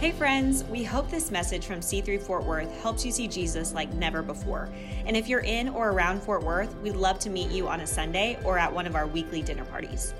Hey, 0.00 0.12
friends, 0.12 0.64
we 0.64 0.82
hope 0.82 1.10
this 1.10 1.30
message 1.30 1.66
from 1.66 1.80
C3 1.80 2.22
Fort 2.22 2.46
Worth 2.46 2.74
helps 2.80 3.04
you 3.04 3.12
see 3.12 3.28
Jesus 3.28 3.74
like 3.74 3.92
never 3.92 4.22
before. 4.22 4.70
And 5.04 5.14
if 5.14 5.28
you're 5.28 5.40
in 5.42 5.68
or 5.68 5.90
around 5.90 6.22
Fort 6.22 6.42
Worth, 6.42 6.74
we'd 6.76 6.96
love 6.96 7.18
to 7.18 7.28
meet 7.28 7.50
you 7.50 7.68
on 7.68 7.80
a 7.80 7.86
Sunday 7.86 8.38
or 8.42 8.56
at 8.56 8.72
one 8.72 8.86
of 8.86 8.94
our 8.96 9.06
weekly 9.06 9.42
dinner 9.42 9.66
parties. 9.66 10.14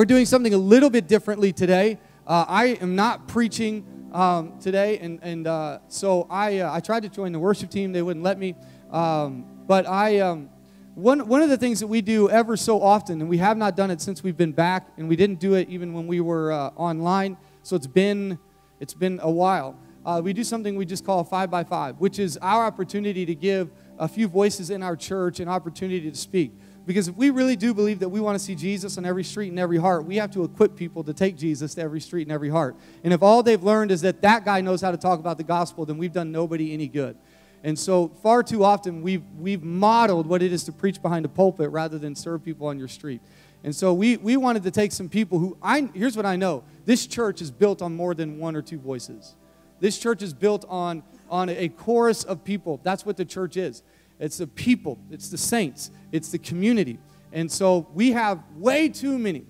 We're 0.00 0.04
doing 0.04 0.26
something 0.26 0.52
a 0.52 0.58
little 0.58 0.90
bit 0.90 1.06
differently 1.06 1.52
today. 1.52 2.00
Uh, 2.26 2.44
I 2.48 2.64
am 2.80 2.96
not 2.96 3.28
preaching 3.28 3.86
um, 4.12 4.58
today, 4.58 4.98
and, 4.98 5.20
and 5.22 5.46
uh, 5.46 5.78
so 5.86 6.26
I, 6.28 6.58
uh, 6.58 6.74
I 6.74 6.80
tried 6.80 7.04
to 7.04 7.08
join 7.08 7.30
the 7.30 7.38
worship 7.38 7.70
team. 7.70 7.92
They 7.92 8.02
wouldn't 8.02 8.24
let 8.24 8.36
me. 8.36 8.56
Um, 8.90 9.46
but 9.68 9.86
I, 9.86 10.18
um, 10.18 10.50
one, 10.96 11.28
one 11.28 11.40
of 11.40 11.50
the 11.50 11.56
things 11.56 11.78
that 11.78 11.86
we 11.86 12.00
do 12.00 12.28
ever 12.28 12.56
so 12.56 12.82
often, 12.82 13.20
and 13.20 13.30
we 13.30 13.38
have 13.38 13.56
not 13.56 13.76
done 13.76 13.92
it 13.92 14.00
since 14.00 14.24
we've 14.24 14.36
been 14.36 14.50
back, 14.50 14.88
and 14.96 15.08
we 15.08 15.14
didn't 15.14 15.38
do 15.38 15.54
it 15.54 15.68
even 15.68 15.92
when 15.92 16.08
we 16.08 16.18
were 16.18 16.50
uh, 16.50 16.70
online, 16.74 17.36
so 17.68 17.76
it's 17.76 17.86
been, 17.86 18.38
it's 18.80 18.94
been 18.94 19.20
a 19.22 19.30
while. 19.30 19.76
Uh, 20.02 20.22
we 20.24 20.32
do 20.32 20.42
something 20.42 20.74
we 20.74 20.86
just 20.86 21.04
call 21.04 21.22
five 21.22 21.50
by 21.50 21.62
five, 21.62 22.00
which 22.00 22.18
is 22.18 22.38
our 22.38 22.64
opportunity 22.64 23.26
to 23.26 23.34
give 23.34 23.70
a 23.98 24.08
few 24.08 24.26
voices 24.26 24.70
in 24.70 24.82
our 24.82 24.96
church 24.96 25.38
an 25.38 25.48
opportunity 25.48 26.10
to 26.10 26.16
speak. 26.16 26.52
Because 26.86 27.08
if 27.08 27.16
we 27.16 27.28
really 27.28 27.56
do 27.56 27.74
believe 27.74 27.98
that 27.98 28.08
we 28.08 28.20
want 28.20 28.38
to 28.38 28.42
see 28.42 28.54
Jesus 28.54 28.96
on 28.96 29.04
every 29.04 29.22
street 29.22 29.50
and 29.50 29.58
every 29.58 29.76
heart, 29.76 30.06
we 30.06 30.16
have 30.16 30.30
to 30.30 30.44
equip 30.44 30.76
people 30.76 31.04
to 31.04 31.12
take 31.12 31.36
Jesus 31.36 31.74
to 31.74 31.82
every 31.82 32.00
street 32.00 32.22
and 32.22 32.32
every 32.32 32.48
heart. 32.48 32.74
And 33.04 33.12
if 33.12 33.22
all 33.22 33.42
they've 33.42 33.62
learned 33.62 33.90
is 33.90 34.00
that 34.00 34.22
that 34.22 34.46
guy 34.46 34.62
knows 34.62 34.80
how 34.80 34.90
to 34.90 34.96
talk 34.96 35.20
about 35.20 35.36
the 35.36 35.44
gospel, 35.44 35.84
then 35.84 35.98
we've 35.98 36.14
done 36.14 36.32
nobody 36.32 36.72
any 36.72 36.88
good. 36.88 37.18
And 37.62 37.78
so, 37.78 38.08
far 38.22 38.42
too 38.42 38.64
often, 38.64 39.02
we've, 39.02 39.24
we've 39.38 39.62
modeled 39.62 40.26
what 40.26 40.42
it 40.42 40.54
is 40.54 40.64
to 40.64 40.72
preach 40.72 41.02
behind 41.02 41.26
a 41.26 41.28
pulpit 41.28 41.70
rather 41.70 41.98
than 41.98 42.14
serve 42.14 42.42
people 42.42 42.68
on 42.68 42.78
your 42.78 42.88
street. 42.88 43.20
And 43.64 43.74
so 43.74 43.92
we, 43.92 44.16
we 44.18 44.36
wanted 44.36 44.62
to 44.64 44.70
take 44.70 44.92
some 44.92 45.08
people 45.08 45.38
who, 45.38 45.56
I, 45.62 45.88
here's 45.94 46.16
what 46.16 46.26
I 46.26 46.36
know 46.36 46.64
this 46.88 47.06
church 47.06 47.42
is 47.42 47.50
built 47.50 47.82
on 47.82 47.94
more 47.94 48.14
than 48.14 48.38
one 48.38 48.56
or 48.56 48.62
two 48.62 48.78
voices. 48.78 49.36
This 49.78 49.98
church 49.98 50.22
is 50.22 50.32
built 50.32 50.64
on, 50.70 51.02
on 51.28 51.50
a 51.50 51.68
chorus 51.68 52.24
of 52.24 52.42
people. 52.42 52.80
That's 52.82 53.04
what 53.04 53.18
the 53.18 53.26
church 53.26 53.58
is 53.58 53.82
it's 54.18 54.38
the 54.38 54.46
people, 54.46 54.98
it's 55.10 55.28
the 55.28 55.36
saints, 55.36 55.90
it's 56.12 56.30
the 56.30 56.38
community. 56.38 56.98
And 57.30 57.52
so 57.52 57.86
we 57.92 58.12
have 58.12 58.42
way 58.56 58.88
too 58.88 59.18
many 59.18 59.44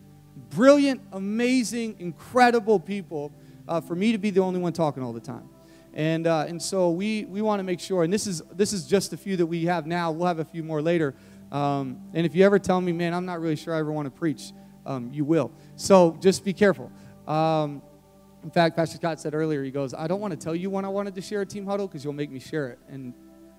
brilliant, 0.51 1.01
amazing, 1.13 1.95
incredible 2.01 2.81
people 2.81 3.31
uh, 3.69 3.81
for 3.81 3.95
me 3.95 4.11
to 4.11 4.19
be 4.19 4.31
the 4.31 4.41
only 4.41 4.59
one 4.59 4.73
talking 4.73 5.05
all 5.05 5.13
the 5.13 5.21
time. 5.21 5.49
And, 5.95 6.27
uh, 6.27 6.47
and 6.49 6.61
so 6.61 6.91
we, 6.91 7.25
we 7.27 7.41
want 7.41 7.61
to 7.61 7.65
make 7.65 7.79
sure, 7.79 8.03
and 8.03 8.13
this 8.13 8.27
is, 8.27 8.43
this 8.57 8.73
is 8.73 8.85
just 8.85 9.13
a 9.13 9.17
few 9.17 9.37
that 9.37 9.47
we 9.47 9.67
have 9.67 9.87
now, 9.87 10.11
we'll 10.11 10.27
have 10.27 10.41
a 10.41 10.45
few 10.45 10.65
more 10.65 10.83
later. 10.83 11.15
Um, 11.53 12.01
and 12.15 12.27
if 12.27 12.35
you 12.35 12.45
ever 12.45 12.59
tell 12.59 12.81
me, 12.81 12.91
man, 12.91 13.15
I'm 13.15 13.27
not 13.27 13.41
really 13.41 13.55
sure 13.55 13.77
I 13.77 13.79
ever 13.79 13.93
want 13.93 14.07
to 14.07 14.11
preach, 14.11 14.51
um, 14.85 15.11
you 15.13 15.25
will. 15.25 15.53
So 15.77 16.17
just 16.21 16.45
be 16.45 16.53
careful. 16.53 16.91
Um, 17.29 17.83
in 18.43 18.51
fact, 18.51 18.77
Pastor 18.77 18.97
Scott 18.97 19.21
said 19.21 19.35
earlier, 19.35 19.63
he 19.63 19.71
goes, 19.71 19.95
I 19.95 20.07
don't 20.07 20.21
want 20.21 20.33
to 20.33 20.37
tell 20.37 20.55
you 20.55 20.71
when 20.71 20.85
I 20.85 20.89
wanted 20.89 21.15
to 21.17 21.21
share 21.21 21.43
a 21.43 21.47
team 21.47 21.67
huddle 21.67 21.87
because 21.87 22.05
you'll 22.05 22.13
make 22.13 22.31
me 22.31 22.39
share 22.39 22.69
it. 22.69 22.79
And 22.89 23.13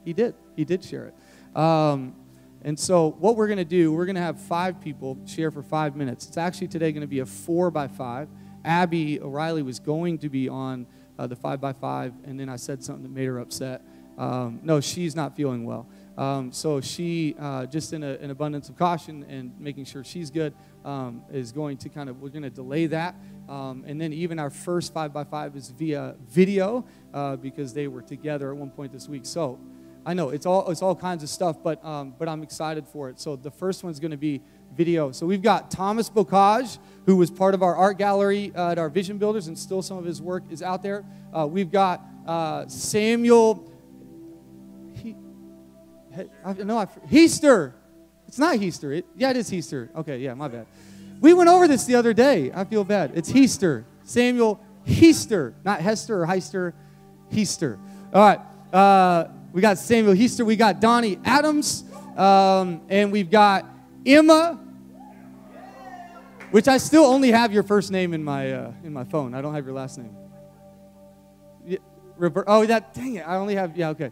he 0.04 0.14
did. 0.14 0.36
He 0.56 0.66
did 0.66 0.84
share 0.84 1.08
it. 1.08 1.58
Um, 1.58 2.16
and 2.62 2.78
so, 2.78 3.12
what 3.20 3.36
we're 3.36 3.48
going 3.48 3.58
to 3.58 3.66
do, 3.66 3.94
we're 3.94 4.06
going 4.06 4.16
to 4.16 4.22
have 4.22 4.40
five 4.40 4.82
people 4.82 5.18
share 5.26 5.52
for 5.52 5.62
five 5.62 5.96
minutes. 5.96 6.28
It's 6.28 6.38
actually 6.38 6.68
today 6.68 6.92
going 6.92 7.02
to 7.02 7.08
be 7.08 7.20
a 7.20 7.26
four 7.26 7.72
by 7.72 7.88
five. 7.88 8.28
Abby 8.66 9.22
O'Reilly 9.22 9.62
was 9.62 9.80
going 9.80 10.18
to 10.20 10.30
be 10.30 10.50
on 10.50 10.86
uh, 11.18 11.28
the 11.28 11.36
five 11.36 11.62
by 11.62 11.72
five, 11.72 12.14
and 12.26 12.40
then 12.40 12.50
I 12.50 12.58
said 12.58 12.84
something 12.84 13.04
that 13.04 13.12
made 13.12 13.28
her 13.28 13.40
upset. 13.40 13.82
Um, 14.18 14.60
no, 14.64 14.82
she's 14.82 15.16
not 15.16 15.38
feeling 15.38 15.64
well. 15.64 15.88
Um, 16.20 16.52
so 16.52 16.82
she, 16.82 17.34
uh, 17.40 17.66
just 17.66 17.94
in 17.94 18.04
a, 18.04 18.10
an 18.16 18.30
abundance 18.30 18.68
of 18.68 18.78
caution 18.78 19.26
and 19.30 19.58
making 19.58 19.86
sure 19.86 20.04
she's 20.04 20.30
good, 20.30 20.54
um, 20.84 21.22
is 21.32 21.54
going 21.54 21.78
to 21.78 21.88
kind 21.88 22.10
of, 22.10 22.22
we're 22.22 22.28
going 22.28 22.44
to 22.44 22.50
delay 22.50 22.88
that. 22.88 23.16
Um, 23.48 23.86
and 23.88 24.02
then 24.02 24.12
even 24.12 24.38
our 24.38 24.50
first 24.50 24.94
5 24.94 25.14
by 25.14 25.24
5 25.24 25.56
is 25.56 25.70
via 25.70 26.18
video 26.28 26.86
uh, 27.14 27.38
because 27.38 27.74
they 27.74 27.88
were 27.88 28.02
together 28.02 28.52
at 28.52 28.58
one 28.58 28.70
point 28.70 28.92
this 28.92 29.08
week. 29.08 29.26
So 29.26 29.62
I 30.06 30.14
know 30.14 30.30
it's 30.32 30.46
all, 30.46 30.70
it's 30.70 30.82
all 30.82 30.94
kinds 30.94 31.24
of 31.24 31.30
stuff, 31.30 31.64
but, 31.64 31.84
um, 31.86 32.14
but 32.20 32.28
I'm 32.28 32.44
excited 32.44 32.86
for 32.86 33.10
it. 33.10 33.18
So 33.22 33.38
the 33.38 33.52
first 33.52 33.86
one's 33.86 34.02
going 34.02 34.12
to 34.12 34.18
be 34.18 34.42
video. 34.76 35.14
So 35.14 35.26
we've 35.26 35.42
got 35.42 35.72
Thomas 35.72 36.10
Bocage, 36.10 36.80
who 37.06 37.16
was 37.16 37.32
part 37.32 37.54
of 37.54 37.64
our 37.64 37.78
art 37.78 37.98
gallery 37.98 38.52
uh, 38.58 38.72
at 38.72 38.78
our 38.78 38.90
Vision 38.90 39.20
Builders, 39.20 39.48
and 39.48 39.58
still 39.58 39.82
some 39.82 39.98
of 39.98 40.04
his 40.04 40.22
work 40.22 40.44
is 40.50 40.62
out 40.62 40.84
there. 40.84 41.06
Uh, 41.34 41.48
we've 41.48 41.72
got 41.72 42.04
uh, 42.28 42.68
Samuel 42.68 43.72
I, 46.46 46.54
no, 46.54 46.78
I, 46.78 46.86
Heaster. 47.10 47.74
It's 48.28 48.40
not 48.40 48.56
Heaster. 48.58 48.98
It, 48.98 49.06
yeah, 49.16 49.32
it 49.32 49.38
is 49.38 49.50
Heaster. 49.50 49.90
Okay, 49.96 50.20
yeah, 50.20 50.34
my 50.34 50.48
bad. 50.48 50.66
We 51.20 51.34
went 51.34 51.50
over 51.50 51.68
this 51.68 51.86
the 51.86 51.96
other 51.96 52.14
day. 52.14 52.52
I 52.54 52.64
feel 52.64 52.84
bad. 52.84 53.12
It's 53.16 53.32
Heaster. 53.32 53.84
Samuel 54.04 54.60
Heaster. 54.88 55.54
Not 55.64 55.82
Hester 55.82 56.24
or 56.24 56.28
Heister. 56.28 56.74
Heaster. 57.32 57.78
All 58.14 58.22
right. 58.22 58.40
Uh, 58.74 59.30
we 59.52 59.62
got 59.62 59.78
Samuel 59.78 60.14
Heaster. 60.14 60.46
We 60.46 60.56
got 60.56 60.80
Donnie 60.80 61.20
Adams. 61.26 61.84
Um, 62.16 62.82
and 62.90 63.12
we've 63.12 63.32
got 63.32 63.66
Emma, 64.06 64.60
which 66.52 66.68
I 66.68 66.78
still 66.78 67.06
only 67.06 67.32
have 67.32 67.54
your 67.54 67.64
first 67.64 67.92
name 67.92 68.14
in 68.14 68.24
my, 68.24 68.52
uh, 68.52 68.72
in 68.84 68.92
my 68.92 69.06
phone. 69.06 69.34
I 69.34 69.42
don't 69.42 69.54
have 69.54 69.66
your 69.66 69.74
last 69.74 69.98
name. 69.98 70.16
Yeah, 71.66 71.78
oh, 72.48 72.66
that, 72.66 72.94
dang 72.94 73.16
it. 73.16 73.28
I 73.28 73.36
only 73.38 73.56
have, 73.56 73.78
yeah, 73.78 73.90
okay. 73.90 74.12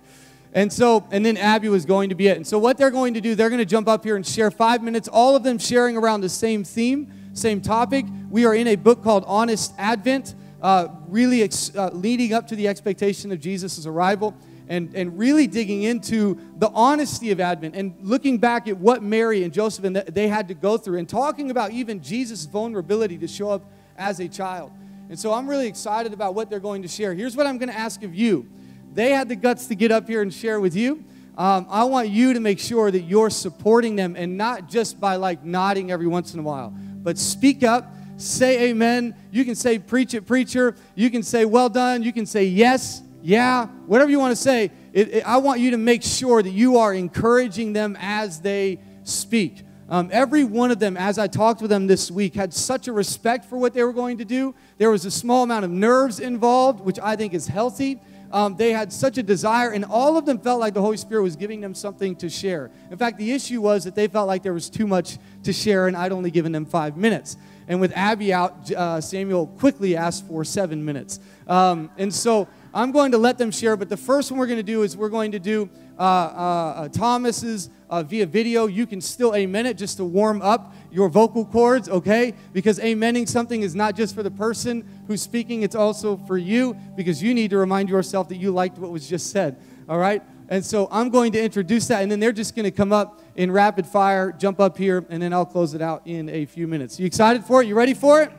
And 0.58 0.74
so, 0.74 1.08
and 1.12 1.24
then 1.24 1.38
Abby 1.38 1.70
was 1.70 1.86
going 1.86 2.10
to 2.10 2.16
be 2.16 2.30
it. 2.30 2.36
And 2.36 2.48
so, 2.48 2.58
what 2.58 2.80
they're 2.80 2.90
going 2.90 3.14
to 3.14 3.22
do, 3.22 3.36
they're 3.36 3.52
going 3.52 3.60
to 3.60 3.66
jump 3.66 3.88
up 3.88 4.04
here 4.04 4.16
and 4.16 4.26
share 4.26 4.50
five 4.50 4.82
minutes, 4.82 5.08
all 5.08 5.36
of 5.36 5.44
them 5.44 5.60
sharing 5.60 5.96
around 5.96 6.22
the 6.22 6.30
same 6.30 6.64
theme, 6.64 7.14
same 7.34 7.62
topic. 7.62 8.08
We 8.32 8.44
are 8.44 8.56
in 8.56 8.66
a 8.66 8.76
book 8.76 9.04
called 9.04 9.24
Honest 9.28 9.72
Advent, 9.78 10.34
uh, 10.64 10.88
really 11.10 11.44
ex- 11.44 11.76
uh, 11.76 11.92
leading 11.94 12.34
up 12.34 12.48
to 12.48 12.56
the 12.56 12.68
expectation 12.68 13.32
of 13.32 13.40
Jesus' 13.40 13.86
arrival 13.86 14.36
and, 14.68 14.96
and 14.96 15.20
really 15.20 15.46
digging 15.46 15.84
into 15.84 16.40
the 16.58 16.70
honesty 16.70 17.30
of 17.30 17.40
Advent 17.40 17.76
and 17.76 17.94
looking 18.02 18.40
back 18.40 18.68
at 18.68 18.80
what 18.80 19.04
Mary 19.04 19.44
and 19.44 19.54
Joseph 19.54 19.86
and 19.86 19.96
they 19.96 20.28
had 20.28 20.48
to 20.48 20.56
go 20.56 20.76
through 20.76 20.98
and 20.98 21.08
talking 21.08 21.52
about 21.52 21.70
even 21.70 22.02
Jesus' 22.02 22.48
vulnerability 22.48 23.20
to 23.20 23.28
show 23.28 23.52
up 23.52 23.72
as 23.96 24.20
a 24.20 24.28
child. 24.28 24.72
And 25.10 25.20
so, 25.20 25.34
I'm 25.34 25.48
really 25.48 25.68
excited 25.68 26.14
about 26.14 26.34
what 26.34 26.50
they're 26.50 26.60
going 26.60 26.82
to 26.82 26.88
share. 26.88 27.14
Here's 27.14 27.38
what 27.38 27.46
I'm 27.46 27.60
going 27.60 27.70
to 27.70 27.78
ask 27.78 28.02
of 28.02 28.16
you. 28.16 28.50
They 28.98 29.12
had 29.12 29.30
the 29.30 29.36
guts 29.36 29.68
to 29.68 29.76
get 29.76 29.92
up 29.92 30.08
here 30.08 30.24
and 30.24 30.34
share 30.34 30.60
with 30.60 30.76
you. 30.76 31.04
Um, 31.38 31.68
I 31.70 31.84
want 31.84 32.10
you 32.10 32.34
to 32.34 32.40
make 32.40 32.58
sure 32.58 32.90
that 32.90 33.02
you're 33.02 33.30
supporting 33.30 33.96
them 33.96 34.16
and 34.16 34.38
not 34.38 34.70
just 34.70 35.00
by 35.00 35.18
like 35.18 35.44
nodding 35.44 35.92
every 35.92 36.08
once 36.08 36.34
in 36.34 36.40
a 36.40 36.42
while, 36.42 36.74
but 37.04 37.20
speak 37.20 37.62
up, 37.62 37.94
say 38.18 38.70
amen. 38.70 39.14
You 39.30 39.46
can 39.46 39.54
say 39.54 39.78
preach 39.78 40.16
it, 40.16 40.26
preacher. 40.26 40.76
You 40.96 41.12
can 41.12 41.22
say 41.22 41.46
well 41.46 41.70
done. 41.70 42.02
You 42.02 42.12
can 42.12 42.26
say 42.26 42.46
yes, 42.46 43.04
yeah, 43.22 43.68
whatever 43.86 44.10
you 44.10 44.18
want 44.18 44.32
to 44.32 44.42
say. 44.42 44.72
It, 44.94 45.14
it, 45.14 45.28
I 45.28 45.38
want 45.38 45.60
you 45.60 45.70
to 45.70 45.78
make 45.78 46.02
sure 46.02 46.42
that 46.42 46.50
you 46.50 46.78
are 46.78 46.92
encouraging 46.92 47.74
them 47.74 47.96
as 48.00 48.42
they 48.42 48.80
speak. 49.04 49.62
Um, 49.90 50.10
every 50.12 50.44
one 50.44 50.72
of 50.72 50.80
them, 50.80 50.98
as 50.98 51.20
I 51.20 51.28
talked 51.28 51.62
with 51.62 51.70
them 51.70 51.86
this 51.86 52.10
week, 52.10 52.34
had 52.34 52.52
such 52.52 52.88
a 52.88 52.92
respect 52.92 53.46
for 53.46 53.60
what 53.60 53.76
they 53.76 53.84
were 53.84 53.94
going 53.94 54.18
to 54.18 54.26
do. 54.26 54.56
There 54.80 54.90
was 54.90 55.06
a 55.06 55.12
small 55.12 55.44
amount 55.44 55.66
of 55.66 55.72
nerves 55.72 56.20
involved, 56.20 56.80
which 56.80 56.98
I 56.98 57.16
think 57.16 57.36
is 57.36 57.46
healthy 57.46 58.00
um, 58.32 58.56
they 58.58 58.72
had 58.72 58.92
such 58.92 59.18
a 59.18 59.24
desire, 59.24 59.72
and 59.72 59.86
all 59.86 60.18
of 60.18 60.26
them 60.26 60.40
felt 60.40 60.60
like 60.60 60.74
the 60.74 60.82
Holy 60.82 60.98
Spirit 60.98 61.24
was 61.24 61.36
giving 61.36 61.62
them 61.62 61.74
something 61.74 62.16
to 62.18 62.30
share. 62.30 62.72
In 62.92 62.98
fact, 62.98 63.18
the 63.18 63.32
issue 63.32 63.62
was 63.62 63.84
that 63.86 63.96
they 63.96 64.08
felt 64.08 64.28
like 64.28 64.44
there 64.44 64.54
was 64.54 64.70
too 64.70 64.88
much 64.88 65.18
to 65.44 65.54
share, 65.54 65.88
and 65.88 65.96
I'd 65.96 66.12
only 66.12 66.32
given 66.32 66.52
them 66.52 66.66
five 66.66 66.98
minutes. 66.98 67.38
And 67.68 67.82
with 67.82 67.92
Abby 67.96 68.34
out, 68.34 68.72
uh, 68.72 69.02
Samuel 69.02 69.48
quickly 69.48 69.96
asked 69.96 70.28
for 70.28 70.44
seven 70.44 70.84
minutes. 70.86 71.20
Um, 71.48 71.90
and 71.98 72.14
so 72.14 72.48
I'm 72.74 72.92
going 72.92 73.12
to 73.12 73.18
let 73.18 73.38
them 73.38 73.52
share, 73.52 73.76
but 73.76 73.90
the 73.90 73.98
first 73.98 74.32
one 74.32 74.40
we're 74.40 74.48
going 74.48 74.58
to 74.58 74.64
do 74.64 74.84
is 74.84 74.96
we're 74.96 75.10
going 75.10 75.32
to 75.34 75.40
do 75.40 75.70
uh, 76.00 76.02
uh, 76.02 76.06
uh 76.06 76.90
Thomas's 76.90 77.70
uh, 77.90 78.04
via 78.04 78.26
video. 78.26 78.68
You 78.68 78.86
can 78.86 79.02
still 79.02 79.36
amen 79.36 79.66
it 79.66 79.78
just 79.78 79.98
to 79.98 80.06
warm 80.06 80.42
up 80.42 80.74
your 80.92 81.10
vocal 81.10 81.46
cords, 81.46 81.90
okay? 81.90 82.34
Because 82.54 82.80
amening 82.80 83.28
something 83.28 83.62
is 83.62 83.76
not 83.76 83.96
just 83.96 84.16
for 84.16 84.24
the 84.24 84.32
person 84.32 84.88
who's 85.08 85.22
speaking, 85.22 85.62
it's 85.62 85.76
also 85.76 86.18
for 86.18 86.38
you 86.38 86.76
because 86.96 87.22
you 87.22 87.34
need 87.34 87.50
to 87.52 87.58
remind 87.58 87.90
yourself 87.90 88.30
that 88.30 88.38
you 88.38 88.52
liked 88.52 88.78
what 88.78 88.92
was 88.92 89.08
just 89.08 89.32
said, 89.32 89.58
all 89.88 89.98
right? 89.98 90.22
And 90.50 90.66
so 90.66 90.88
I'm 90.92 91.10
going 91.10 91.34
to 91.34 91.44
introduce 91.44 91.88
that, 91.88 92.02
and 92.02 92.12
then 92.12 92.20
they're 92.20 92.32
just 92.32 92.56
going 92.56 92.64
to 92.64 92.72
come 92.72 92.94
up 92.94 93.22
in 93.36 93.52
rapid 93.52 93.86
fire, 93.86 94.32
jump 94.32 94.60
up 94.60 94.78
here, 94.78 95.06
and 95.10 95.22
then 95.22 95.34
I'll 95.34 95.46
close 95.46 95.74
it 95.74 95.82
out 95.82 96.04
in 96.06 96.30
a 96.30 96.46
few 96.46 96.68
minutes. 96.68 97.00
You 97.00 97.06
excited 97.06 97.44
for 97.44 97.62
it? 97.62 97.68
You 97.68 97.76
ready 97.76 97.94
for 97.94 98.22
it? 98.22 98.32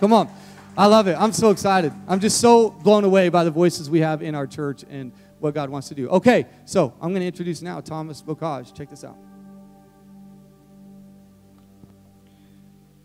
Come 0.00 0.12
on. 0.12 0.30
I 0.76 0.86
love 0.86 1.08
it. 1.08 1.16
I'm 1.18 1.32
so 1.32 1.50
excited. 1.50 1.92
I'm 2.06 2.20
just 2.20 2.40
so 2.40 2.70
blown 2.70 3.02
away 3.02 3.30
by 3.30 3.42
the 3.42 3.50
voices 3.50 3.90
we 3.90 4.00
have 4.00 4.22
in 4.22 4.36
our 4.36 4.46
church 4.46 4.84
and 4.88 5.12
what 5.40 5.54
God 5.54 5.70
wants 5.70 5.88
to 5.88 5.94
do. 5.94 6.08
Okay, 6.08 6.46
so 6.64 6.94
I'm 7.00 7.10
going 7.10 7.20
to 7.20 7.26
introduce 7.26 7.62
now 7.62 7.80
Thomas 7.80 8.22
Bocage. 8.22 8.74
Check 8.74 8.90
this 8.90 9.04
out. 9.04 9.16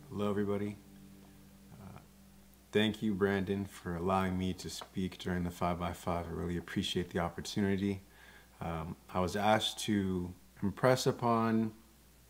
Hello, 0.09 0.29
everybody. 0.29 0.77
Uh, 1.81 1.99
thank 2.71 3.01
you, 3.01 3.13
Brandon, 3.13 3.65
for 3.65 3.95
allowing 3.95 4.37
me 4.37 4.53
to 4.53 4.69
speak 4.69 5.17
during 5.17 5.43
the 5.43 5.49
5x5. 5.49 6.07
I 6.07 6.23
really 6.31 6.57
appreciate 6.57 7.09
the 7.11 7.19
opportunity. 7.19 8.01
Um, 8.61 8.95
I 9.13 9.19
was 9.19 9.35
asked 9.35 9.79
to 9.85 10.33
impress 10.61 11.07
upon 11.07 11.71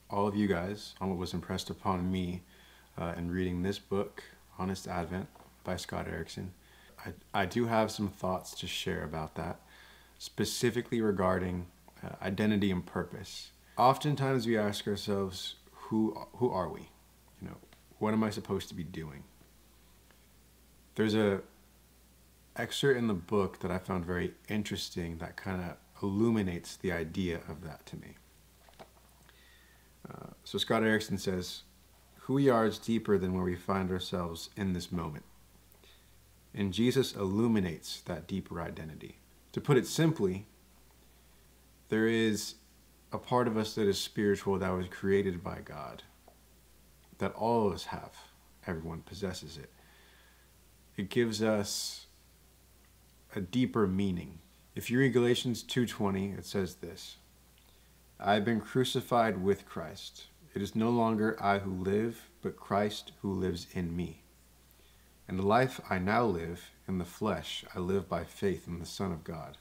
all 0.09 0.27
of 0.27 0.35
you 0.35 0.47
guys 0.47 0.95
on 1.01 1.09
what 1.09 1.17
was 1.17 1.33
impressed 1.33 1.69
upon 1.69 2.11
me 2.11 2.41
uh, 2.97 3.13
in 3.17 3.31
reading 3.31 3.61
this 3.63 3.79
book, 3.79 4.23
Honest 4.59 4.87
Advent. 4.87 5.27
by 5.63 5.75
Scott 5.77 6.07
Erickson. 6.07 6.53
I, 7.05 7.41
I 7.41 7.45
do 7.45 7.65
have 7.65 7.91
some 7.91 8.09
thoughts 8.09 8.53
to 8.55 8.67
share 8.67 9.03
about 9.03 9.35
that, 9.35 9.59
specifically 10.23 11.01
regarding 11.01 11.65
uh, 12.01 12.07
identity 12.21 12.71
and 12.71 12.85
purpose. 12.85 13.51
Oftentimes 13.77 14.47
we 14.47 14.57
ask 14.57 14.87
ourselves, 14.87 15.55
who, 15.73 16.17
who 16.37 16.49
are 16.49 16.69
we? 16.69 16.79
You 17.41 17.49
know, 17.49 17.57
what 17.99 18.13
am 18.13 18.23
I 18.23 18.29
supposed 18.29 18.69
to 18.69 18.73
be 18.73 18.85
doing? 18.85 19.25
There's 20.95 21.13
a 21.13 21.41
excerpt 22.55 22.97
in 22.97 23.07
the 23.07 23.13
book 23.13 23.59
that 23.59 23.69
I 23.69 23.79
found 23.79 24.05
very 24.05 24.33
interesting 24.47 25.17
that 25.17 25.35
kind 25.35 25.61
of 25.61 25.75
illuminates 26.01 26.77
the 26.77 26.93
idea 26.93 27.41
of 27.49 27.61
that 27.65 27.85
to 27.87 27.97
me. 27.97 28.15
Uh, 30.09 30.27
so 30.45 30.57
Scott 30.57 30.83
Erickson 30.83 31.17
says, 31.17 31.63
Who 32.19 32.35
we 32.35 32.47
are 32.47 32.65
is 32.65 32.77
deeper 32.77 33.17
than 33.17 33.33
where 33.33 33.43
we 33.43 33.57
find 33.57 33.91
ourselves 33.91 34.51
in 34.55 34.71
this 34.71 34.89
moment. 34.89 35.25
And 36.55 36.71
Jesus 36.71 37.13
illuminates 37.13 37.99
that 38.05 38.25
deeper 38.25 38.61
identity. 38.61 39.17
To 39.53 39.61
put 39.61 39.77
it 39.77 39.87
simply, 39.87 40.47
there 41.89 42.07
is 42.07 42.55
a 43.11 43.17
part 43.17 43.47
of 43.47 43.55
us 43.55 43.75
that 43.75 43.87
is 43.87 43.99
spiritual 43.99 44.57
that 44.57 44.69
was 44.71 44.87
created 44.89 45.43
by 45.43 45.59
God, 45.63 46.03
that 47.19 47.33
all 47.33 47.67
of 47.67 47.73
us 47.73 47.85
have. 47.85 48.15
Everyone 48.65 49.01
possesses 49.01 49.57
it. 49.57 49.71
It 50.97 51.09
gives 51.09 51.41
us 51.41 52.07
a 53.35 53.41
deeper 53.41 53.87
meaning. 53.87 54.39
If 54.75 54.89
you 54.89 54.99
read 54.99 55.13
Galatians 55.13 55.63
2:20, 55.63 56.37
it 56.37 56.45
says 56.45 56.75
this: 56.75 57.17
I 58.19 58.33
have 58.33 58.45
been 58.45 58.61
crucified 58.61 59.43
with 59.43 59.67
Christ. 59.67 60.27
It 60.55 60.61
is 60.61 60.75
no 60.75 60.89
longer 60.89 61.37
I 61.41 61.59
who 61.59 61.71
live, 61.71 62.29
but 62.41 62.57
Christ 62.57 63.11
who 63.21 63.31
lives 63.31 63.67
in 63.71 63.95
me. 63.95 64.23
And 65.27 65.37
the 65.37 65.45
life 65.45 65.79
I 65.89 65.99
now 65.99 66.25
live 66.25 66.71
in 66.87 66.97
the 66.97 67.05
flesh, 67.05 67.63
I 67.75 67.79
live 67.79 68.09
by 68.09 68.23
faith 68.23 68.67
in 68.67 68.79
the 68.79 68.85
Son 68.85 69.11
of 69.11 69.23
God, 69.23 69.57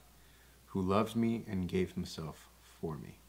who 0.67 0.81
loved 0.81 1.15
me 1.15 1.43
and 1.47 1.67
gave 1.67 1.93
himself 1.93 2.49
for 2.81 2.97
me. 2.97 3.19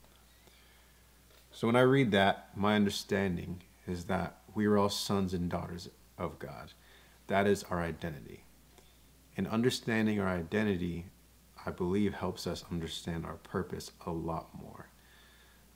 So 1.52 1.68
when 1.68 1.76
I 1.76 1.82
read 1.82 2.10
that, 2.10 2.48
my 2.56 2.74
understanding 2.74 3.62
is 3.86 4.04
that 4.04 4.38
we 4.54 4.66
are 4.66 4.76
all 4.76 4.88
sons 4.88 5.32
and 5.32 5.48
daughters 5.48 5.88
of 6.18 6.38
God. 6.38 6.72
That 7.28 7.46
is 7.46 7.62
our 7.64 7.80
identity. 7.80 8.44
And 9.36 9.46
understanding 9.46 10.20
our 10.20 10.28
identity, 10.28 11.06
I 11.64 11.70
believe, 11.70 12.14
helps 12.14 12.46
us 12.46 12.64
understand 12.70 13.24
our 13.24 13.34
purpose 13.36 13.92
a 14.06 14.10
lot 14.10 14.48
more. 14.60 14.88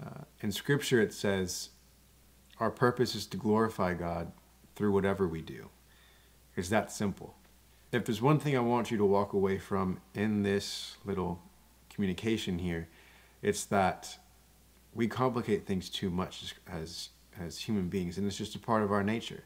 Uh, 0.05 0.25
in 0.41 0.53
Scripture, 0.53 1.01
it 1.01 1.13
says, 1.13 1.71
Our 2.59 2.71
purpose 2.71 3.15
is 3.15 3.27
to 3.27 3.37
glorify 3.37 3.95
God 3.95 4.33
through 4.75 4.93
whatever 4.93 5.27
we 5.27 5.43
do. 5.43 5.71
It's 6.57 6.69
that 6.69 6.93
simple. 6.93 7.38
If 7.91 8.05
there's 8.05 8.21
one 8.21 8.39
thing 8.39 8.55
I 8.55 8.61
want 8.61 8.91
you 8.91 8.99
to 8.99 9.05
walk 9.05 9.33
away 9.33 9.59
from 9.59 10.03
in 10.15 10.43
this 10.43 10.99
little 11.07 11.41
communication 11.89 12.59
here, 12.59 12.87
it's 13.41 13.65
that 13.67 14.19
we 14.95 15.09
complicate 15.09 15.67
things 15.67 15.89
too 15.89 16.11
much 16.11 16.55
as, 16.71 17.09
as 17.41 17.61
human 17.61 17.89
beings, 17.89 18.19
and 18.19 18.27
it's 18.27 18.37
just 18.37 18.55
a 18.55 18.59
part 18.59 18.83
of 18.83 18.93
our 18.93 19.03
nature. 19.03 19.43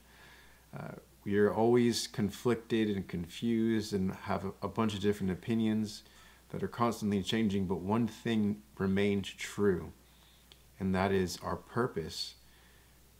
Uh, 0.77 0.97
we 1.25 1.39
are 1.39 1.55
always 1.55 2.09
conflicted 2.09 2.89
and 2.91 3.07
confused 3.07 3.93
and 3.93 4.13
have 4.13 4.45
a, 4.45 4.53
a 4.63 4.69
bunch 4.69 4.95
of 4.95 5.01
different 5.01 5.31
opinions 5.31 6.03
that 6.51 6.65
are 6.65 6.69
constantly 6.69 7.23
changing, 7.23 7.67
but 7.67 7.79
one 7.79 8.09
thing 8.09 8.61
remains 8.77 9.29
true, 9.29 9.93
and 10.81 10.93
that 10.93 11.13
is 11.13 11.39
our 11.45 11.57
purpose 11.57 12.35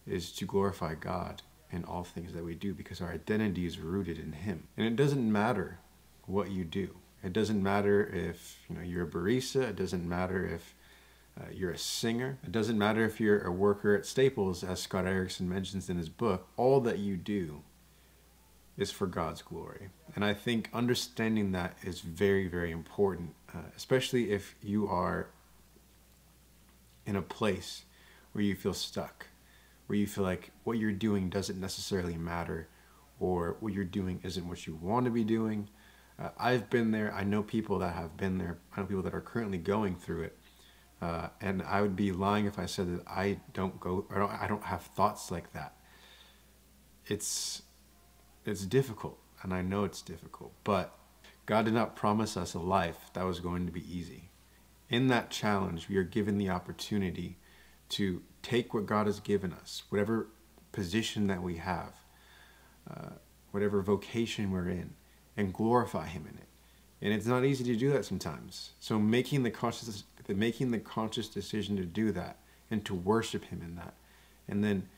is 0.05 0.33
to 0.33 0.47
glorify 0.47 0.97
God 0.97 1.43
in 1.73 1.85
all 1.85 2.05
things 2.05 2.33
that 2.35 2.45
we 2.45 2.55
do 2.55 2.75
because 2.75 3.01
our 3.01 3.11
identity 3.11 3.67
is 3.67 3.79
rooted 3.79 4.19
in 4.19 4.33
Him. 4.33 4.69
And 4.77 4.87
it 4.87 4.95
doesn't 4.95 5.33
matter 5.33 5.79
what 6.27 6.51
you 6.51 6.65
do. 6.65 6.97
It 7.25 7.33
doesn't 7.33 7.63
matter 7.63 8.05
if 8.05 8.59
you 8.69 8.77
know 8.77 8.83
you're 8.83 9.05
a 9.05 9.11
barista. 9.11 9.63
It 9.63 9.77
doesn't 9.77 10.07
matter 10.09 10.47
if 10.47 10.75
uh, 11.41 11.45
you're 11.53 11.71
a 11.71 11.79
singer. 11.79 12.39
It 12.45 12.53
doesn't 12.53 12.79
matter 12.79 13.05
if 13.05 13.21
you're 13.21 13.43
a 13.43 13.53
worker 13.53 13.95
at 13.95 14.07
Staples, 14.07 14.63
as 14.63 14.81
Scott 14.81 15.07
Erickson 15.07 15.49
mentions 15.49 15.89
in 15.89 15.97
his 15.97 16.09
book. 16.09 16.49
All 16.57 16.81
that 16.81 16.99
you 16.99 17.17
do 17.17 17.63
is 18.77 18.91
for 18.91 19.07
God's 19.07 19.43
glory. 19.43 19.89
And 20.15 20.25
I 20.25 20.35
think 20.35 20.69
understanding 20.73 21.53
that 21.53 21.77
is 21.83 22.01
very, 22.01 22.49
very 22.49 22.71
important, 22.71 23.35
uh, 23.55 23.59
especially 23.77 24.31
if 24.31 24.57
you 24.63 24.89
are 24.89 25.29
in 27.07 27.17
a 27.17 27.23
place 27.23 27.85
where 28.33 28.45
you 28.45 28.55
feel 28.55 28.75
stuck, 28.75 29.27
where 29.93 29.99
you 29.99 30.07
feel 30.07 30.25
like 30.25 30.53
what 30.65 30.79
you're 30.79 30.91
doing 30.91 31.29
doesn't 31.29 31.61
necessarily 31.61 32.17
matter, 32.17 32.67
or 33.21 33.59
what 33.61 33.75
you're 33.75 33.85
doing 33.85 34.19
isn't 34.25 34.49
what 34.49 34.67
you 34.67 34.75
want 34.75 35.05
to 35.05 35.11
be 35.11 35.23
doing. 35.23 35.69
Uh, 36.19 36.31
I've 36.39 36.71
been 36.71 36.93
there. 36.93 37.13
I 37.13 37.25
know 37.25 37.43
people 37.43 37.79
that 37.81 37.95
have 37.95 38.17
been 38.17 38.39
there. 38.39 38.57
I 38.75 38.81
know 38.81 38.87
people 38.87 39.03
that 39.03 39.13
are 39.13 39.21
currently 39.21 39.59
going 39.59 39.97
through 39.97 40.23
it. 40.23 40.39
Uh, 41.03 41.29
and 41.43 41.61
I 41.61 41.83
would 41.83 41.95
be 41.95 42.11
lying 42.11 42.47
if 42.47 42.59
I 42.59 42.65
said 42.65 42.91
that 42.91 43.07
I 43.07 43.41
don't 43.53 43.79
go, 43.81 44.07
I 44.11 44.19
don't, 44.19 44.31
I 44.31 44.47
don't 44.47 44.65
have 44.65 44.81
thoughts 44.81 45.31
like 45.31 45.53
that. 45.53 45.77
It's 47.05 47.61
it's 48.47 48.65
difficult, 48.65 49.19
and 49.43 49.53
I 49.53 49.61
know 49.61 49.85
it's 49.85 50.01
difficult, 50.01 50.55
but 50.65 50.97
God 51.45 51.67
did 51.67 51.75
not 51.75 51.97
promise 51.97 52.35
us 52.39 52.55
a 52.55 52.61
life 52.61 53.11
that 53.13 53.27
was 53.27 53.41
going 53.41 53.67
to 53.67 53.73
be 53.73 53.85
easy. 53.95 54.31
In 54.89 55.09
that 55.09 55.29
challenge, 55.29 55.91
we 55.91 55.99
are 55.99 56.03
given 56.03 56.39
the 56.39 56.49
opportunity 56.49 57.37
to 57.93 58.23
take 58.43 58.73
what 58.73 58.87
God 58.87 59.07
has 59.07 59.21
given 59.21 59.53
us, 59.53 59.83
whatever 59.91 60.29
position 60.73 61.27
that 61.27 61.43
we 61.43 61.57
have, 61.57 61.93
uh, 62.91 63.11
whatever 63.51 63.83
vocation 63.83 64.51
we're 64.51 64.69
in, 64.69 64.95
and 65.37 65.53
glorify 65.53 66.07
Him 66.07 66.27
in 66.29 66.39
it. 66.39 66.47
And 67.03 67.13
it's 67.13 67.27
not 67.27 67.45
easy 67.45 67.65
to 67.65 67.77
do 67.77 67.93
that 67.93 68.05
sometimes. 68.05 68.71
So 68.81 68.99
making 68.99 69.43
the 69.43 69.51
conscious, 69.51 70.05
making 70.27 70.71
the 70.71 70.79
conscious 70.79 71.29
decision 71.29 71.77
to 71.77 71.85
do 71.85 72.13
that 72.13 72.39
and 72.71 72.85
to 72.87 72.95
worship 72.95 73.45
Him 73.45 73.61
in 73.63 73.77
that, 73.77 73.95
and 74.49 74.65
then 74.65 74.89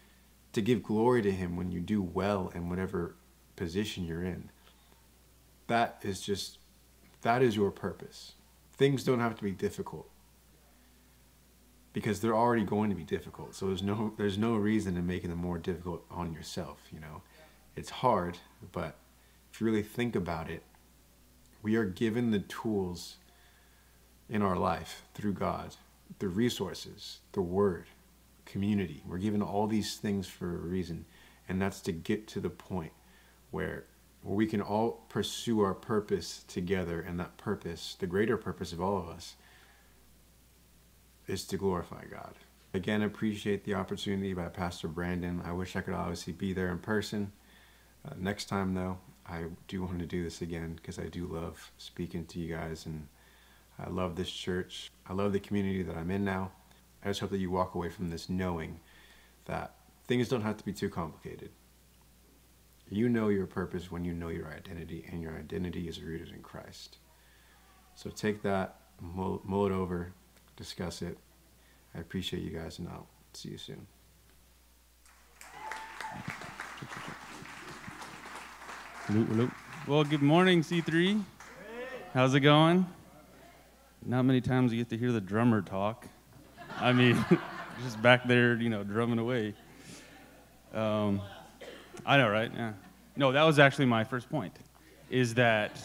to 0.53 0.63
give 0.63 0.83
glory 0.83 1.21
to 1.23 1.33
Him 1.33 1.57
when 1.57 1.73
you 1.73 1.81
do 1.81 2.01
well 2.01 2.53
in 2.55 2.69
whatever 2.69 3.17
position 3.57 4.05
you're 4.05 4.23
in. 4.23 4.51
That 5.67 5.99
is 6.03 6.21
just, 6.21 6.59
that 7.23 7.43
is 7.43 7.57
your 7.57 7.73
purpose. 7.73 8.35
Things 8.77 9.03
don't 9.03 9.21
have 9.21 9.37
to 9.37 9.43
be 9.43 9.51
difficult 9.51 10.09
because 11.95 12.21
they're 12.21 12.37
already 12.37 12.65
going 12.65 12.91
to 12.91 12.97
be 12.97 13.05
difficult. 13.05 13.55
So 13.55 13.69
there's 13.69 13.83
no, 13.83 14.13
there's 14.19 14.37
no 14.37 14.57
reason 14.57 14.99
in 14.99 15.07
making 15.07 15.31
them 15.31 15.39
more 15.39 15.59
difficult 15.59 16.05
on 16.11 16.35
yourself, 16.35 16.81
you 16.93 17.01
know. 17.01 17.23
It's 17.77 17.89
hard, 17.89 18.37
but 18.73 18.97
if 19.53 19.61
you 19.61 19.67
really 19.67 19.83
think 19.83 20.15
about 20.15 20.51
it, 20.51 20.65
we 21.63 21.77
are 21.77 21.85
given 21.85 22.31
the 22.31 22.41
tools 22.41 23.17
in 24.29 24.43
our 24.43 24.57
life 24.57 25.05
through 25.15 25.35
God, 25.35 25.77
the 26.19 26.29
resources, 26.29 27.21
the 27.33 27.41
word, 27.41 27.87
community. 28.45 29.03
We're 29.07 29.19
given 29.19 29.41
all 29.41 29.67
these 29.67 29.97
things 29.97 30.27
for 30.27 30.53
a 30.53 30.59
reason, 30.59 31.07
and 31.49 31.63
that's 31.63 31.81
to 31.83 31.93
get 31.93 32.27
to 32.29 32.41
the 32.41 32.51
point 32.51 32.93
where 33.51 33.85
where 34.23 34.35
we 34.35 34.47
can 34.47 34.63
all 34.63 35.05
pursue 35.11 35.61
our 35.61 35.75
purpose 35.75 36.45
together 36.49 37.01
and 37.01 37.21
that 37.21 37.37
purpose 37.37 37.95
the 38.01 38.07
greater 38.07 38.39
purpose 38.39 38.73
of 38.73 38.81
all 38.81 38.99
of 38.99 39.09
us 39.09 39.37
is 41.27 41.45
to 41.47 41.57
glorify 41.57 42.05
god. 42.11 42.35
Again 42.73 43.03
appreciate 43.03 43.65
the 43.65 43.75
opportunity 43.75 44.35
by 44.35 44.49
pastor 44.49 44.89
brandon. 44.89 45.43
I 45.45 45.53
wish 45.53 45.77
i 45.77 45.81
could 45.81 45.95
obviously 45.95 46.33
be 46.33 46.53
there 46.53 46.71
in 46.71 46.79
person. 46.79 47.33
Uh, 48.07 48.15
next 48.19 48.47
time 48.47 48.75
though 48.75 48.99
i 49.27 49.45
do 49.69 49.83
want 49.83 49.99
to 49.99 50.07
do 50.07 50.23
this 50.23 50.43
again 50.43 50.75
because 50.75 50.99
i 50.99 51.07
do 51.07 51.27
love 51.27 51.73
speaking 51.79 52.27
to 52.27 52.39
you 52.39 52.55
guys 52.55 52.85
and 52.87 53.07
i 53.79 53.89
love 53.89 54.17
this 54.17 54.31
church. 54.31 54.91
I 55.07 55.13
love 55.13 55.33
the 55.33 55.41
community 55.41 55.83
that 55.83 55.97
i'm 55.97 56.11
in 56.11 56.25
now. 56.25 56.53
I 57.05 57.09
just 57.09 57.21
hope 57.21 57.31
that 57.31 57.39
you 57.39 57.51
walk 57.51 57.75
away 57.75 57.91
from 57.91 58.09
this 58.09 58.31
knowing 58.31 58.81
that 59.45 59.75
things 60.07 60.29
don't 60.29 60.43
have 60.43 60.57
to 60.57 60.65
be 60.65 60.73
too 60.73 60.89
complicated. 60.89 61.51
You 62.89 63.09
know 63.09 63.29
your 63.29 63.47
purpose 63.47 63.91
when 63.91 64.05
you 64.05 64.13
know 64.13 64.29
your 64.29 64.49
identity, 64.49 65.07
and 65.11 65.23
your 65.23 65.37
identity 65.37 65.89
is 65.89 66.03
rooted 66.03 66.31
in 66.31 66.43
Christ. 66.43 66.99
So 67.95 68.11
take 68.11 68.43
that, 68.43 68.77
mull, 69.01 69.41
mull 69.45 69.67
it 69.67 69.73
over, 69.73 70.13
discuss 70.57 71.03
it. 71.03 71.19
I 71.95 72.01
appreciate 72.01 72.43
you 72.43 72.51
guys, 72.51 72.79
and 72.79 72.89
I'll 72.89 73.07
see 73.33 73.51
you 73.51 73.59
soon. 73.59 73.87
Hello, 79.07 79.25
hello. 79.25 79.51
Well, 79.87 80.05
good 80.05 80.23
morning, 80.23 80.63
C3. 80.63 81.23
How's 82.13 82.35
it 82.35 82.41
going? 82.41 82.87
Not 84.05 84.23
many 84.23 84.41
times 84.41 84.73
you 84.73 84.79
get 84.79 84.91
to 84.91 84.97
hear 84.97 85.13
the 85.13 85.21
drummer 85.21 85.63
talk. 85.63 86.07
I 86.79 86.93
mean, 86.93 87.25
just 87.85 88.01
back 88.03 88.27
there, 88.27 88.55
you 88.55 88.71
know, 88.71 88.85
drumming 88.85 89.19
away. 89.19 89.55
Um, 90.73 91.21
I 92.05 92.17
know, 92.17 92.29
right? 92.29 92.51
Yeah. 92.55 92.73
No, 93.17 93.33
that 93.33 93.43
was 93.43 93.59
actually 93.59 93.87
my 93.87 94.05
first 94.05 94.29
point. 94.29 94.57
Is 95.11 95.35
that 95.35 95.81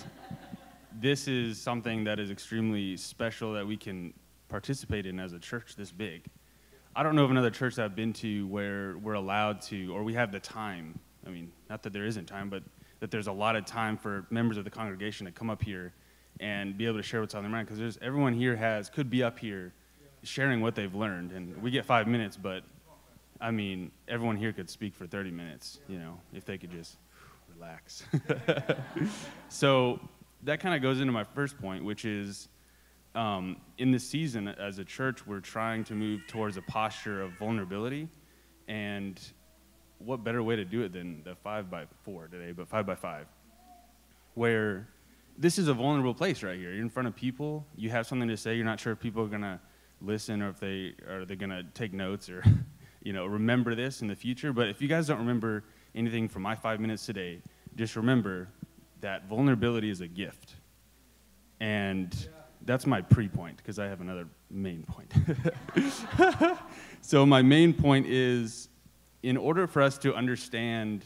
this 1.00 1.28
is 1.28 1.60
something 1.62 2.04
that 2.06 2.20
is 2.20 2.32
extremely 2.32 2.98
special 2.98 3.54
that 3.54 3.66
we 3.66 3.78
can 3.78 4.14
participate 4.50 5.06
in 5.06 5.20
as 5.20 5.34
a 5.34 5.40
church 5.40 5.76
this 5.76 5.92
big. 5.92 6.26
I 6.96 7.04
don't 7.04 7.16
know 7.16 7.24
of 7.24 7.32
another 7.32 7.52
church 7.52 7.76
that 7.76 7.86
I've 7.86 7.96
been 7.96 8.14
to 8.14 8.48
where 8.48 8.98
we're 8.98 9.14
allowed 9.14 9.62
to, 9.64 9.94
or 9.94 10.04
we 10.04 10.14
have 10.16 10.32
the 10.32 10.40
time. 10.40 11.00
I 11.26 11.30
mean, 11.30 11.52
not 11.70 11.84
that 11.84 11.94
there 11.94 12.06
isn't 12.06 12.26
time, 12.26 12.50
but 12.50 12.64
that 13.00 13.12
there's 13.12 13.28
a 13.28 13.32
lot 13.32 13.56
of 13.56 13.66
time 13.66 13.96
for 13.96 14.26
members 14.30 14.58
of 14.58 14.64
the 14.64 14.70
congregation 14.70 15.26
to 15.26 15.32
come 15.32 15.50
up 15.50 15.62
here 15.62 15.94
and 16.40 16.78
be 16.78 16.86
able 16.86 16.98
to 16.98 17.04
share 17.04 17.22
what's 17.22 17.36
on 17.36 17.44
their 17.44 17.52
mind 17.52 17.68
because 17.68 17.98
everyone 18.02 18.34
here 18.34 18.56
has 18.56 18.90
could 18.90 19.10
be 19.10 19.24
up 19.24 19.40
here 19.40 19.74
sharing 20.24 20.62
what 20.62 20.76
they've 20.76 20.96
learned 20.96 21.32
and 21.32 21.62
we 21.62 21.72
get 21.72 21.86
five 21.86 22.08
minutes 22.08 22.38
but 22.38 22.64
i 23.42 23.52
mean 23.52 23.92
everyone 24.08 24.36
here 24.36 24.52
could 24.52 24.70
speak 24.70 24.94
for 24.94 25.08
30 25.08 25.32
minutes 25.32 25.80
you 25.88 25.98
know 25.98 26.20
if 26.34 26.46
they 26.46 26.58
could 26.58 26.72
just 26.72 26.98
relax 27.56 28.04
so 29.50 30.00
that 30.44 30.60
kind 30.60 30.76
of 30.76 30.82
goes 30.82 31.00
into 31.00 31.12
my 31.12 31.24
first 31.24 31.58
point 31.60 31.84
which 31.84 32.06
is 32.06 32.48
um, 33.16 33.58
in 33.78 33.92
this 33.92 34.08
season 34.08 34.48
as 34.48 34.80
a 34.80 34.86
church 34.86 35.26
we're 35.26 35.40
trying 35.40 35.84
to 35.84 35.94
move 35.94 36.22
towards 36.28 36.58
a 36.58 36.62
posture 36.62 37.22
of 37.22 37.32
vulnerability 37.34 38.08
and 38.68 39.20
what 39.98 40.24
better 40.24 40.42
way 40.44 40.56
to 40.56 40.66
do 40.66 40.82
it 40.82 40.94
than 40.94 41.24
the 41.24 41.36
five 41.36 41.70
by 41.70 41.86
four 42.04 42.28
today 42.28 42.52
but 42.52 42.68
five 42.68 42.86
by 42.86 42.96
five 42.96 43.26
where 44.36 44.88
this 45.40 45.58
is 45.58 45.70
a 45.70 45.74
vulnerable 45.74 46.14
place 46.14 46.44
right 46.44 46.58
here. 46.58 46.72
You're 46.72 46.82
in 46.82 46.90
front 46.90 47.08
of 47.08 47.16
people. 47.16 47.66
You 47.78 47.90
have 47.92 48.06
something 48.06 48.28
to 48.28 48.36
say. 48.36 48.56
You're 48.56 48.66
not 48.66 48.80
sure 48.80 48.92
if 48.92 49.00
people 49.00 49.24
are 49.24 49.28
gonna 49.28 49.62
listen 50.02 50.42
or 50.42 50.50
if 50.50 50.60
they 50.60 50.96
are 51.08 51.24
they 51.26 51.38
gonna 51.38 51.64
take 51.74 51.94
notes 51.94 52.30
or, 52.30 52.44
you 53.04 53.14
know, 53.14 53.26
remember 53.26 53.74
this 53.74 54.02
in 54.02 54.10
the 54.10 54.16
future. 54.16 54.52
But 54.52 54.68
if 54.68 54.82
you 54.82 54.90
guys 54.90 55.08
don't 55.08 55.20
remember 55.20 55.64
anything 55.96 56.28
from 56.28 56.42
my 56.42 56.56
five 56.56 56.82
minutes 56.82 57.06
today, 57.06 57.42
just 57.78 57.96
remember 57.96 58.50
that 59.00 59.30
vulnerability 59.30 59.90
is 59.90 60.02
a 60.02 60.08
gift. 60.08 60.56
And 61.62 62.14
that's 62.66 62.86
my 62.86 63.02
pre-point 63.02 63.58
because 63.58 63.80
I 63.80 63.86
have 63.88 64.02
another 64.02 64.28
main 64.50 64.84
point. 64.84 65.14
so 67.02 67.26
my 67.26 67.42
main 67.42 67.74
point 67.74 68.06
is, 68.08 68.70
in 69.24 69.38
order 69.38 69.68
for 69.68 69.82
us 69.82 69.98
to 70.00 70.14
understand 70.14 71.04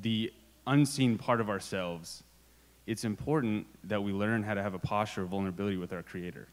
the 0.00 0.32
unseen 0.66 1.16
part 1.18 1.40
of 1.40 1.48
ourselves 1.48 2.24
it's 2.86 3.04
important 3.04 3.66
that 3.84 4.02
we 4.02 4.12
learn 4.12 4.42
how 4.42 4.54
to 4.54 4.62
have 4.62 4.74
a 4.74 4.78
posture 4.78 5.22
of 5.22 5.28
vulnerability 5.28 5.76
with 5.76 5.92
our 5.92 6.02
Creator. 6.02 6.48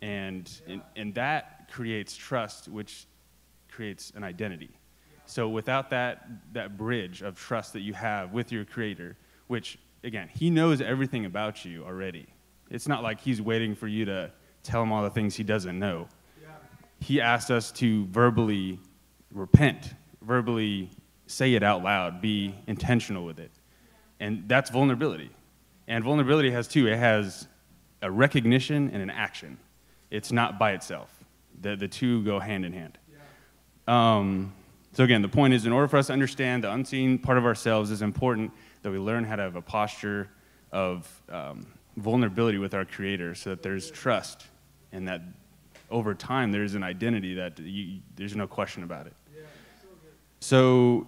And, 0.00 0.50
and, 0.66 0.82
and 0.96 1.14
that 1.14 1.70
creates 1.72 2.16
trust, 2.16 2.68
which 2.68 3.06
creates 3.70 4.12
an 4.14 4.22
identity. 4.22 4.70
So 5.26 5.48
without 5.48 5.90
that, 5.90 6.26
that 6.52 6.76
bridge 6.76 7.22
of 7.22 7.36
trust 7.38 7.72
that 7.72 7.80
you 7.80 7.94
have 7.94 8.32
with 8.32 8.52
your 8.52 8.64
Creator, 8.64 9.16
which, 9.48 9.78
again, 10.04 10.28
He 10.32 10.50
knows 10.50 10.80
everything 10.80 11.24
about 11.24 11.64
you 11.64 11.84
already. 11.84 12.26
It's 12.70 12.88
not 12.88 13.02
like 13.02 13.20
He's 13.20 13.40
waiting 13.40 13.74
for 13.74 13.86
you 13.86 14.04
to 14.06 14.30
tell 14.62 14.82
Him 14.82 14.92
all 14.92 15.02
the 15.02 15.10
things 15.10 15.36
He 15.36 15.44
doesn't 15.44 15.78
know. 15.78 16.08
He 17.00 17.20
asked 17.20 17.50
us 17.50 17.70
to 17.72 18.06
verbally 18.06 18.78
repent, 19.32 19.94
verbally 20.22 20.90
say 21.26 21.54
it 21.54 21.62
out 21.62 21.82
loud, 21.82 22.22
be 22.22 22.54
intentional 22.66 23.24
with 23.26 23.38
it. 23.38 23.50
And 24.20 24.48
that's 24.48 24.70
vulnerability. 24.70 25.30
And 25.86 26.02
vulnerability 26.02 26.50
has 26.50 26.66
two 26.66 26.86
it 26.86 26.96
has 26.96 27.46
a 28.00 28.10
recognition 28.10 28.90
and 28.90 29.02
an 29.02 29.10
action. 29.10 29.58
It's 30.10 30.32
not 30.32 30.58
by 30.58 30.72
itself, 30.72 31.10
the, 31.60 31.76
the 31.76 31.88
two 31.88 32.22
go 32.24 32.38
hand 32.38 32.64
in 32.64 32.72
hand. 32.72 32.98
Um, 33.86 34.54
so, 34.92 35.02
again, 35.04 35.22
the 35.22 35.28
point 35.28 35.54
is 35.54 35.66
in 35.66 35.72
order 35.72 35.88
for 35.88 35.96
us 35.96 36.06
to 36.06 36.12
understand 36.12 36.64
the 36.64 36.72
unseen 36.72 37.18
part 37.18 37.36
of 37.36 37.44
ourselves, 37.44 37.90
is 37.90 38.00
important 38.00 38.52
that 38.82 38.90
we 38.90 38.98
learn 38.98 39.24
how 39.24 39.36
to 39.36 39.42
have 39.42 39.56
a 39.56 39.62
posture 39.62 40.30
of 40.70 41.22
um, 41.28 41.66
vulnerability 41.96 42.58
with 42.58 42.74
our 42.74 42.84
Creator 42.84 43.34
so 43.34 43.50
that 43.50 43.62
there's 43.62 43.90
trust 43.90 44.46
and 44.92 45.06
that 45.08 45.22
over 45.90 46.14
time 46.14 46.52
there's 46.52 46.74
an 46.74 46.82
identity 46.82 47.34
that 47.34 47.58
you, 47.58 48.00
there's 48.16 48.36
no 48.36 48.46
question 48.46 48.82
about 48.82 49.06
it. 49.06 49.14
So, 50.40 51.06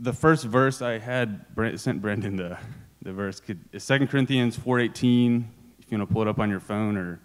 the 0.00 0.12
first 0.12 0.44
verse 0.44 0.80
I 0.80 0.98
had 0.98 1.44
sent 1.76 2.00
Brandon 2.00 2.36
the, 2.36 2.56
the 3.02 3.12
verse 3.12 3.42
is 3.72 3.86
2 3.86 4.06
Corinthians 4.06 4.56
4.18, 4.56 5.44
if 5.78 5.90
you 5.90 5.98
want 5.98 6.08
to 6.08 6.12
pull 6.12 6.22
it 6.22 6.28
up 6.28 6.38
on 6.38 6.48
your 6.48 6.60
phone 6.60 6.96
or 6.96 7.20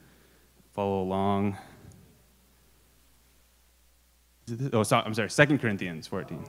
follow 0.74 1.02
along. 1.02 1.58
Oh, 4.74 4.84
sorry, 4.84 5.06
I'm 5.06 5.14
sorry, 5.14 5.30
2 5.30 5.58
Corinthians 5.58 6.08
14. 6.08 6.44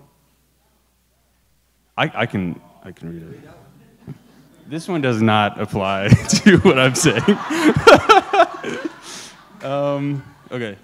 I, 1.96 2.10
I, 2.14 2.26
can, 2.26 2.60
I 2.82 2.90
can 2.90 3.12
read 3.12 3.22
it. 3.22 3.50
This 4.66 4.88
one 4.88 5.02
does 5.02 5.20
not 5.20 5.60
apply 5.60 6.08
to 6.28 6.56
what 6.58 6.78
I'm 6.78 6.94
saying. 6.94 7.22
um, 9.62 10.24
okay, 10.50 10.78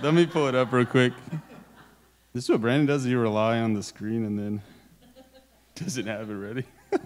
let 0.00 0.14
me 0.14 0.26
pull 0.26 0.46
it 0.46 0.54
up 0.54 0.72
real 0.72 0.86
quick. 0.86 1.12
This 2.32 2.44
is 2.44 2.50
what 2.50 2.60
Brandon 2.60 2.86
does. 2.86 3.04
You 3.04 3.18
rely 3.18 3.58
on 3.58 3.74
the 3.74 3.82
screen 3.82 4.24
and 4.24 4.38
then 4.38 4.62
doesn't 5.74 6.06
have 6.06 6.30
it 6.30 6.34
ready. 6.34 6.64
All 6.92 6.98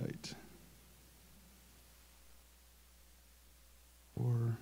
right. 0.00 0.34
Four. 4.16 4.58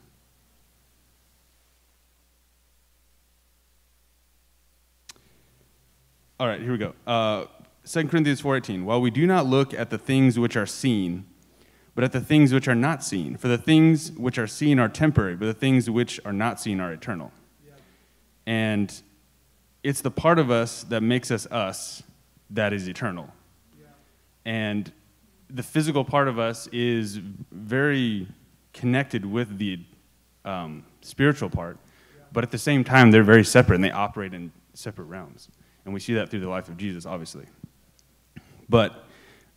All 6.39 6.47
right, 6.47 6.61
here 6.61 6.73
we 6.73 6.77
go. 6.77 6.93
Uh, 7.07 7.47
2 7.87 8.09
Corinthians 8.09 8.41
4:18. 8.41 8.85
While 8.85 9.01
we 9.01 9.11
do 9.11 9.27
not 9.27 9.47
look 9.47 9.73
at 9.73 9.91
the 9.91 9.99
things 9.99 10.39
which 10.39 10.57
are 10.57 10.67
seen, 10.67 11.25
but 11.95 12.03
at 12.03 12.13
the 12.13 12.21
things 12.21 12.53
which 12.53 12.67
are 12.67 12.75
not 12.75 13.05
seen. 13.05 13.37
For 13.37 13.49
the 13.49 13.57
things 13.57 14.13
which 14.13 14.39
are 14.39 14.49
seen 14.49 14.79
are 14.81 14.89
temporary, 14.89 15.37
but 15.37 15.47
the 15.47 15.55
things 15.55 15.89
which 15.89 16.21
are 16.25 16.33
not 16.33 16.61
seen 16.61 16.81
are 16.81 16.93
eternal. 16.93 17.33
And 18.45 18.93
it's 19.83 20.01
the 20.01 20.11
part 20.11 20.39
of 20.39 20.51
us 20.51 20.83
that 20.85 21.01
makes 21.01 21.31
us 21.31 21.47
us 21.47 22.03
that 22.51 22.73
is 22.73 22.89
eternal. 22.89 23.33
And 24.45 24.93
the 25.49 25.63
physical 25.63 26.05
part 26.05 26.29
of 26.29 26.39
us 26.39 26.67
is 26.69 27.17
very 27.53 28.27
connected 28.73 29.25
with 29.25 29.59
the 29.59 29.79
um, 30.45 30.85
spiritual 31.03 31.51
part, 31.51 31.79
but 32.33 32.45
at 32.45 32.51
the 32.51 32.59
same 32.59 32.85
time, 32.85 33.11
they're 33.11 33.23
very 33.23 33.45
separate 33.45 33.77
and 33.77 33.85
they 33.85 33.91
operate 33.91 34.35
in 34.35 34.53
separate 34.75 35.07
realms. 35.07 35.49
And 35.85 35.95
we 35.95 36.01
see 36.01 36.15
that 36.15 36.31
through 36.31 36.41
the 36.41 36.49
life 36.49 36.69
of 36.69 36.77
Jesus, 36.77 37.07
obviously. 37.07 37.47
But 38.69 39.05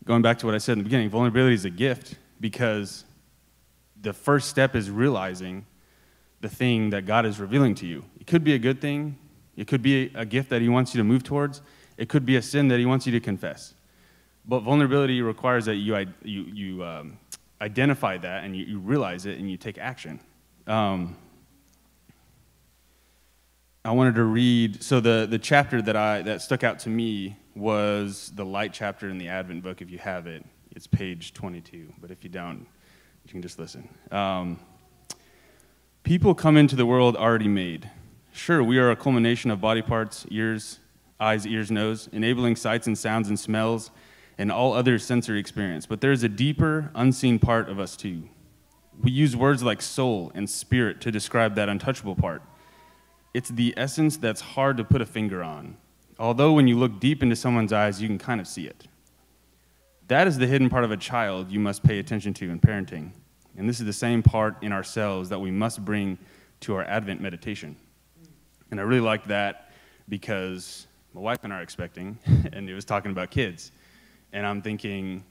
going 0.05 0.21
back 0.21 0.39
to 0.39 0.45
what 0.45 0.55
I 0.55 0.59
said 0.59 0.73
in 0.73 0.79
the 0.79 0.83
beginning, 0.83 1.09
vulnerability 1.09 1.55
is 1.55 1.65
a 1.65 1.69
gift 1.69 2.15
because 2.39 3.05
the 4.01 4.13
first 4.13 4.49
step 4.49 4.75
is 4.75 4.89
realizing 4.89 5.65
the 6.41 6.49
thing 6.49 6.89
that 6.91 7.05
God 7.05 7.25
is 7.25 7.39
revealing 7.39 7.75
to 7.75 7.85
you. 7.85 8.05
It 8.19 8.27
could 8.27 8.43
be 8.43 8.53
a 8.53 8.59
good 8.59 8.79
thing, 8.79 9.17
it 9.57 9.67
could 9.67 9.81
be 9.81 10.11
a 10.15 10.25
gift 10.25 10.49
that 10.49 10.61
He 10.61 10.69
wants 10.69 10.93
you 10.93 10.99
to 10.99 11.03
move 11.03 11.23
towards. 11.23 11.61
It 11.97 12.07
could 12.07 12.25
be 12.25 12.37
a 12.37 12.41
sin 12.41 12.69
that 12.69 12.79
He 12.79 12.85
wants 12.85 13.05
you 13.05 13.11
to 13.11 13.19
confess. 13.19 13.73
But 14.45 14.61
vulnerability 14.61 15.21
requires 15.21 15.65
that 15.65 15.75
you, 15.75 15.97
you, 16.23 16.41
you 16.43 16.83
um, 16.83 17.19
identify 17.61 18.17
that 18.17 18.45
and 18.45 18.55
you, 18.55 18.65
you, 18.65 18.79
realize 18.79 19.25
it 19.25 19.37
and 19.37 19.51
you 19.51 19.57
take 19.57 19.77
action. 19.77 20.21
Um, 20.65 21.17
I 23.83 23.91
wanted 23.91 24.15
to 24.15 24.23
read, 24.23 24.81
so 24.81 24.99
the, 24.99 25.27
the 25.29 25.39
chapter 25.39 25.81
that, 25.81 25.95
I, 25.95 26.21
that 26.21 26.41
stuck 26.41 26.63
out 26.63 26.79
to 26.79 26.89
me 26.89 27.35
was 27.59 28.31
the 28.35 28.45
light 28.45 28.73
chapter 28.73 29.09
in 29.09 29.17
the 29.17 29.27
Advent 29.27 29.63
book, 29.63 29.81
if 29.81 29.91
you 29.91 29.99
have 29.99 30.25
it. 30.25 30.43
It's 30.71 30.87
page 30.87 31.33
22, 31.33 31.93
but 31.99 32.09
if 32.11 32.23
you 32.23 32.29
don't, 32.29 32.65
you 33.25 33.31
can 33.31 33.41
just 33.41 33.59
listen. 33.59 33.89
Um, 34.11 34.59
people 36.03 36.33
come 36.33 36.57
into 36.57 36.75
the 36.75 36.85
world 36.85 37.15
already 37.15 37.47
made 37.47 37.89
Sure, 38.31 38.63
we 38.63 38.77
are 38.77 38.91
a 38.91 38.95
culmination 38.95 39.51
of 39.51 39.59
body 39.59 39.81
parts, 39.81 40.25
ears, 40.29 40.79
eyes, 41.19 41.45
ears, 41.45 41.71
nose, 41.71 42.07
enabling 42.13 42.55
sights 42.55 42.87
and 42.87 42.97
sounds 42.97 43.27
and 43.27 43.39
smells 43.39 43.91
and 44.37 44.51
all 44.51 44.73
other 44.73 44.97
sensory 44.97 45.39
experience. 45.39 45.85
But 45.85 45.99
there's 45.99 46.23
a 46.23 46.29
deeper, 46.29 46.91
unseen 46.95 47.39
part 47.39 47.69
of 47.69 47.79
us 47.79 47.97
too. 47.97 48.29
We 49.01 49.11
use 49.11 49.35
words 49.35 49.63
like 49.63 49.81
soul 49.81 50.31
and 50.35 50.49
spirit 50.49 51.01
to 51.01 51.11
describe 51.11 51.55
that 51.55 51.69
untouchable 51.69 52.15
part. 52.15 52.41
It's 53.33 53.49
the 53.49 53.73
essence 53.75 54.17
that's 54.17 54.41
hard 54.41 54.77
to 54.77 54.83
put 54.83 55.01
a 55.01 55.05
finger 55.05 55.43
on. 55.43 55.77
Although 56.19 56.51
when 56.51 56.67
you 56.67 56.77
look 56.77 56.99
deep 56.99 57.23
into 57.23 57.35
someone's 57.35 57.71
eyes, 57.71 58.01
you 58.01 58.07
can 58.07 58.17
kind 58.17 58.41
of 58.41 58.47
see 58.47 58.67
it. 58.67 58.85
That 60.09 60.27
is 60.27 60.37
the 60.37 60.47
hidden 60.47 60.69
part 60.69 60.83
of 60.83 60.91
a 60.91 60.97
child 60.97 61.49
you 61.49 61.59
must 61.59 61.81
pay 61.81 61.99
attention 61.99 62.33
to 62.35 62.49
in 62.49 62.59
parenting. 62.59 63.11
And 63.57 63.69
this 63.69 63.79
is 63.79 63.85
the 63.85 63.93
same 63.93 64.21
part 64.21 64.61
in 64.61 64.73
ourselves 64.73 65.29
that 65.29 65.39
we 65.39 65.49
must 65.49 65.83
bring 65.85 66.17
to 66.61 66.75
our 66.75 66.83
Advent 66.83 67.21
meditation. 67.21 67.77
And 68.69 68.79
I 68.79 68.83
really 68.83 69.01
liked 69.01 69.29
that 69.29 69.71
because 70.09 70.87
my 71.13 71.21
wife 71.21 71.39
and 71.43 71.53
I 71.53 71.59
are 71.59 71.61
expecting, 71.61 72.19
and 72.53 72.69
it 72.69 72.73
was 72.73 72.85
talking 72.85 73.11
about 73.11 73.31
kids. 73.31 73.71
And 74.33 74.45
I'm 74.45 74.61
thinking, 74.61 75.23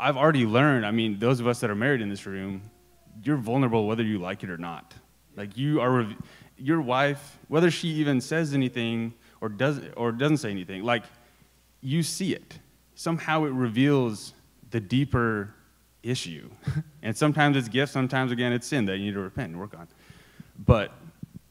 I've 0.00 0.16
already 0.16 0.44
learned, 0.44 0.84
I 0.84 0.90
mean, 0.90 1.18
those 1.18 1.38
of 1.38 1.46
us 1.46 1.60
that 1.60 1.70
are 1.70 1.76
married 1.76 2.00
in 2.00 2.08
this 2.08 2.26
room, 2.26 2.62
you're 3.22 3.36
vulnerable 3.36 3.86
whether 3.86 4.02
you 4.02 4.18
like 4.18 4.42
it 4.42 4.50
or 4.50 4.58
not. 4.58 4.94
Like 5.36 5.56
you 5.56 5.80
are, 5.80 6.08
your 6.56 6.80
wife, 6.80 7.38
whether 7.46 7.70
she 7.70 7.88
even 7.88 8.20
says 8.20 8.54
anything 8.54 9.14
or, 9.40 9.48
does, 9.48 9.80
or 9.96 10.12
doesn't 10.12 10.38
say 10.38 10.50
anything, 10.50 10.82
like 10.82 11.04
you 11.80 12.02
see 12.02 12.34
it. 12.34 12.58
Somehow 12.94 13.44
it 13.44 13.52
reveals 13.52 14.34
the 14.70 14.80
deeper 14.80 15.54
issue. 16.02 16.50
and 17.02 17.16
sometimes 17.16 17.56
it's 17.56 17.68
gift, 17.68 17.92
sometimes 17.92 18.32
again 18.32 18.52
it's 18.52 18.66
sin 18.66 18.84
that 18.86 18.98
you 18.98 19.06
need 19.06 19.14
to 19.14 19.20
repent 19.20 19.52
and 19.52 19.60
work 19.60 19.74
on. 19.78 19.88
But 20.58 20.92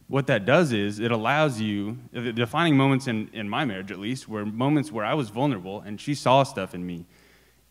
what 0.07 0.27
that 0.27 0.45
does 0.45 0.71
is 0.71 0.99
it 0.99 1.11
allows 1.11 1.59
you, 1.59 1.97
the 2.11 2.31
defining 2.31 2.77
moments 2.77 3.07
in, 3.07 3.29
in 3.33 3.47
my 3.49 3.65
marriage 3.65 3.91
at 3.91 3.99
least, 3.99 4.27
were 4.27 4.45
moments 4.45 4.91
where 4.91 5.05
I 5.05 5.13
was 5.13 5.29
vulnerable 5.29 5.81
and 5.81 5.99
she 5.99 6.15
saw 6.15 6.43
stuff 6.43 6.73
in 6.73 6.85
me 6.85 7.05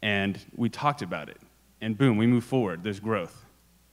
and 0.03 0.39
we 0.55 0.69
talked 0.69 1.03
about 1.03 1.29
it. 1.29 1.39
And 1.81 1.97
boom, 1.97 2.17
we 2.17 2.27
move 2.27 2.45
forward. 2.45 2.83
There's 2.83 3.01
growth. 3.01 3.45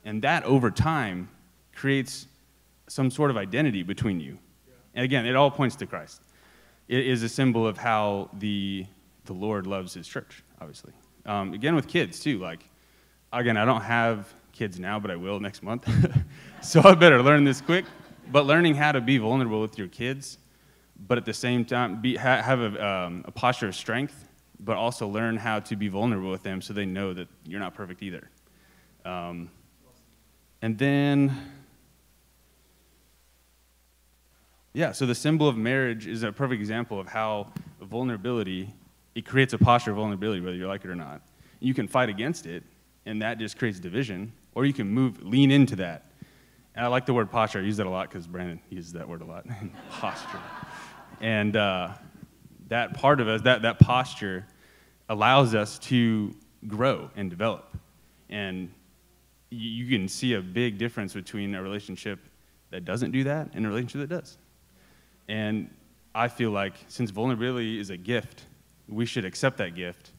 And 0.06 0.22
that 0.24 0.44
over 0.44 0.70
time 0.72 1.30
creates 1.76 2.28
some 2.88 3.10
sort 3.10 3.32
of 3.32 3.38
identity 3.38 3.84
between 3.84 4.20
you. 4.20 4.38
And 4.94 5.04
again, 5.04 5.26
it 5.26 5.36
all 5.36 5.52
points 5.52 5.76
to 5.78 5.86
Christ. 5.86 6.22
It 6.88 7.08
is 7.08 7.24
a 7.24 7.30
symbol 7.30 7.66
of 7.66 7.78
how 7.78 8.30
the, 8.34 8.86
the 9.26 9.34
Lord 9.34 9.68
loves 9.68 9.94
his 9.94 10.08
church, 10.08 10.44
obviously. 10.60 10.94
Um, 11.26 11.54
again, 11.54 11.76
with 11.76 11.88
kids, 11.88 12.20
too. 12.20 12.40
Like, 12.40 12.70
again, 13.32 13.58
I 13.58 13.66
don't 13.66 13.82
have 13.82 14.34
kids 14.52 14.80
now, 14.80 15.00
but 15.00 15.10
I 15.10 15.16
will 15.16 15.40
next 15.40 15.64
month. 15.64 15.90
so 16.62 16.82
I 16.84 16.94
better 16.94 17.22
learn 17.24 17.44
this 17.44 17.62
quick. 17.62 17.86
But 18.32 18.46
learning 18.46 18.76
how 18.76 18.92
to 18.92 19.02
be 19.02 19.18
vulnerable 19.18 19.62
with 19.62 19.78
your 19.78 19.88
kids, 19.88 20.38
but 21.08 21.18
at 21.18 21.26
the 21.26 21.34
same 21.34 21.66
time, 21.66 22.02
be, 22.02 22.16
ha, 22.16 22.42
have 22.42 22.62
a, 22.62 22.86
um, 22.86 23.24
a 23.28 23.32
posture 23.32 23.68
of 23.68 23.76
strength, 23.76 24.30
but 24.60 24.78
also 24.78 25.08
learn 25.08 25.36
how 25.36 25.60
to 25.60 25.76
be 25.76 25.88
vulnerable 25.88 26.32
with 26.32 26.44
them 26.44 26.62
so 26.62 26.74
they 26.74 26.86
know 26.86 27.14
that 27.14 27.28
you're 27.46 27.60
not 27.60 27.74
perfect 27.74 28.02
either. 28.02 28.30
Um, 29.04 29.50
and 30.62 30.78
then, 30.78 31.36
yeah, 34.74 34.92
so 34.92 35.06
the 35.06 35.16
symbol 35.16 35.48
of 35.48 35.56
marriage 35.56 36.08
is 36.08 36.24
a 36.24 36.32
perfect 36.32 36.60
example 36.60 37.00
of 37.00 37.08
how 37.08 37.48
vulnerability, 37.82 38.74
it 39.14 39.26
creates 39.26 39.54
a 39.54 39.58
posture 39.58 39.92
of 39.92 39.98
vulnerability, 39.98 40.42
whether 40.42 40.56
you 40.56 40.68
like 40.68 40.84
it 40.84 40.90
or 40.90 40.96
not. 40.96 41.22
You 41.60 41.74
can 41.74 41.88
fight 41.88 42.10
against 42.10 42.48
it, 42.48 42.64
and 43.06 43.22
that 43.22 43.38
just 43.38 43.58
creates 43.58 43.80
division, 43.80 44.34
or 44.56 44.66
you 44.66 44.74
can 44.74 44.88
move, 44.88 45.22
lean 45.22 45.52
into 45.52 45.76
that. 45.78 46.12
And 46.76 46.84
I 46.84 46.88
like 46.90 47.06
the 47.06 47.14
word 47.14 47.30
posture. 47.30 47.60
I 47.60 47.62
use 47.62 47.78
that 47.78 47.86
a 47.86 47.90
lot 47.90 48.10
because 48.10 48.26
Brandon 48.26 48.60
uses 48.70 48.94
that 48.94 49.08
word 49.08 49.22
a 49.22 49.26
lot. 49.26 49.46
posture. 49.92 50.40
And 51.22 51.56
uh, 51.56 51.90
that 52.70 52.96
part 52.96 53.22
of 53.22 53.28
us, 53.28 53.42
that, 53.44 53.62
that 53.62 53.78
posture, 53.78 54.48
allows 55.08 55.54
us 55.54 55.78
to 55.80 56.34
grow 56.68 57.12
and 57.16 57.30
develop. 57.30 57.78
And 58.30 58.72
you 59.52 59.86
can 59.88 60.08
see 60.08 60.34
a 60.34 60.42
big 60.42 60.80
difference 60.80 61.14
between 61.14 61.54
a 61.54 61.62
relationship 61.62 62.20
that 62.72 62.86
doesn't 62.86 63.12
do 63.12 63.24
that 63.26 63.52
and 63.54 63.66
a 63.68 63.70
relationship 63.70 64.10
that 64.10 64.22
does. 64.22 64.38
And 65.28 65.70
I 66.16 66.28
feel 66.28 66.52
like 66.52 66.74
since 66.88 67.10
vulnerability 67.10 67.80
is 67.80 67.90
a 67.90 67.98
gift, 67.98 68.46
we 68.88 69.06
should 69.06 69.26
accept 69.26 69.58
that 69.58 69.76
gift 69.76 70.12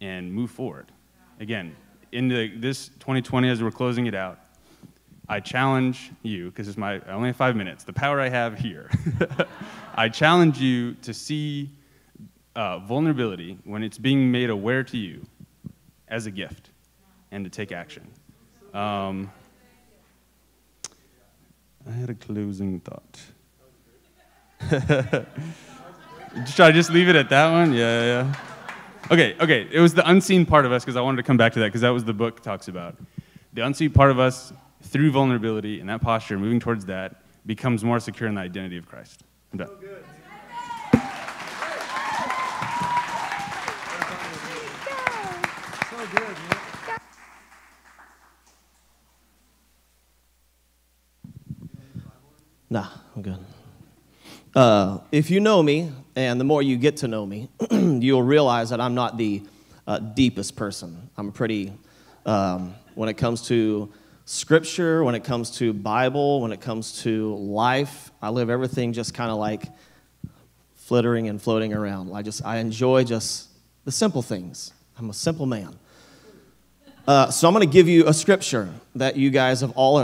and 0.00 0.32
move 0.32 0.50
forward. 0.50 0.92
Again, 1.40 1.74
in 2.12 2.28
the, 2.28 2.48
this 2.56 2.88
2020, 3.00 3.48
as 3.48 3.62
we're 3.62 3.70
closing 3.70 4.06
it 4.06 4.14
out, 4.14 4.38
I 5.28 5.40
challenge 5.40 6.10
you, 6.22 6.46
because 6.46 6.68
it's 6.68 6.78
my 6.78 6.94
I 7.06 7.12
only 7.12 7.28
have 7.28 7.36
five 7.36 7.54
minutes, 7.54 7.84
the 7.84 7.92
power 7.92 8.18
I 8.18 8.30
have 8.30 8.58
here. 8.58 8.90
I 9.94 10.08
challenge 10.08 10.58
you 10.58 10.94
to 11.02 11.12
see 11.12 11.70
uh, 12.56 12.78
vulnerability 12.78 13.58
when 13.64 13.82
it's 13.82 13.98
being 13.98 14.30
made 14.30 14.48
aware 14.48 14.82
to 14.84 14.96
you 14.96 15.26
as 16.08 16.24
a 16.24 16.30
gift 16.30 16.70
and 17.30 17.44
to 17.44 17.50
take 17.50 17.72
action. 17.72 18.06
Um, 18.72 19.30
I 21.86 21.92
had 21.92 22.08
a 22.08 22.14
closing 22.14 22.80
thought. 22.80 23.20
Should 26.46 26.60
I 26.60 26.72
just 26.72 26.90
leave 26.90 27.08
it 27.08 27.16
at 27.16 27.30
that 27.30 27.50
one? 27.50 27.72
Yeah, 27.72 28.04
yeah. 28.04 28.34
Okay, 29.10 29.34
okay. 29.40 29.68
It 29.72 29.80
was 29.80 29.94
the 29.94 30.08
unseen 30.08 30.44
part 30.44 30.66
of 30.66 30.72
us 30.72 30.84
because 30.84 30.96
I 30.96 31.00
wanted 31.00 31.16
to 31.18 31.22
come 31.22 31.36
back 31.36 31.52
to 31.54 31.60
that 31.60 31.66
because 31.66 31.80
that 31.80 31.90
was 31.90 32.04
the 32.04 32.12
book 32.12 32.42
talks 32.42 32.68
about. 32.68 32.96
The 33.54 33.64
unseen 33.64 33.90
part 33.90 34.10
of 34.10 34.18
us 34.18 34.52
through 34.82 35.10
vulnerability 35.12 35.80
and 35.80 35.88
that 35.88 36.00
posture, 36.00 36.38
moving 36.38 36.60
towards 36.60 36.84
that, 36.86 37.22
becomes 37.46 37.82
more 37.82 38.00
secure 38.00 38.28
in 38.28 38.34
the 38.34 38.40
identity 38.40 38.76
of 38.76 38.86
Christ. 38.86 39.24
I'm 39.52 39.58
done. 39.58 39.68
So 39.68 39.78
Nah, 52.70 52.88
I'm 53.16 53.22
good. 53.22 53.38
Uh, 54.54 54.98
if 55.12 55.30
you 55.30 55.40
know 55.40 55.62
me, 55.62 55.92
and 56.16 56.40
the 56.40 56.44
more 56.44 56.62
you 56.62 56.76
get 56.76 56.98
to 56.98 57.08
know 57.08 57.26
me, 57.26 57.48
you'll 57.70 58.22
realize 58.22 58.70
that 58.70 58.80
I'm 58.80 58.94
not 58.94 59.18
the 59.18 59.42
uh, 59.86 59.98
deepest 59.98 60.56
person. 60.56 61.10
I'm 61.16 61.32
pretty, 61.32 61.72
um, 62.24 62.74
when 62.94 63.08
it 63.08 63.14
comes 63.14 63.42
to 63.48 63.92
scripture, 64.24 65.04
when 65.04 65.14
it 65.14 65.24
comes 65.24 65.50
to 65.58 65.72
Bible, 65.72 66.40
when 66.40 66.52
it 66.52 66.60
comes 66.60 67.02
to 67.02 67.34
life, 67.36 68.10
I 68.22 68.30
live 68.30 68.50
everything 68.50 68.92
just 68.92 69.14
kind 69.14 69.30
of 69.30 69.38
like 69.38 69.64
flittering 70.74 71.28
and 71.28 71.40
floating 71.40 71.74
around. 71.74 72.10
I 72.14 72.22
just, 72.22 72.44
I 72.44 72.58
enjoy 72.58 73.04
just 73.04 73.48
the 73.84 73.92
simple 73.92 74.22
things. 74.22 74.72
I'm 74.98 75.10
a 75.10 75.14
simple 75.14 75.46
man. 75.46 75.78
Uh, 77.06 77.30
so 77.30 77.48
I'm 77.48 77.54
going 77.54 77.66
to 77.66 77.72
give 77.72 77.88
you 77.88 78.06
a 78.06 78.14
scripture 78.14 78.68
that 78.94 79.16
you 79.16 79.30
guys 79.30 79.60
have 79.60 79.72
all 79.72 79.98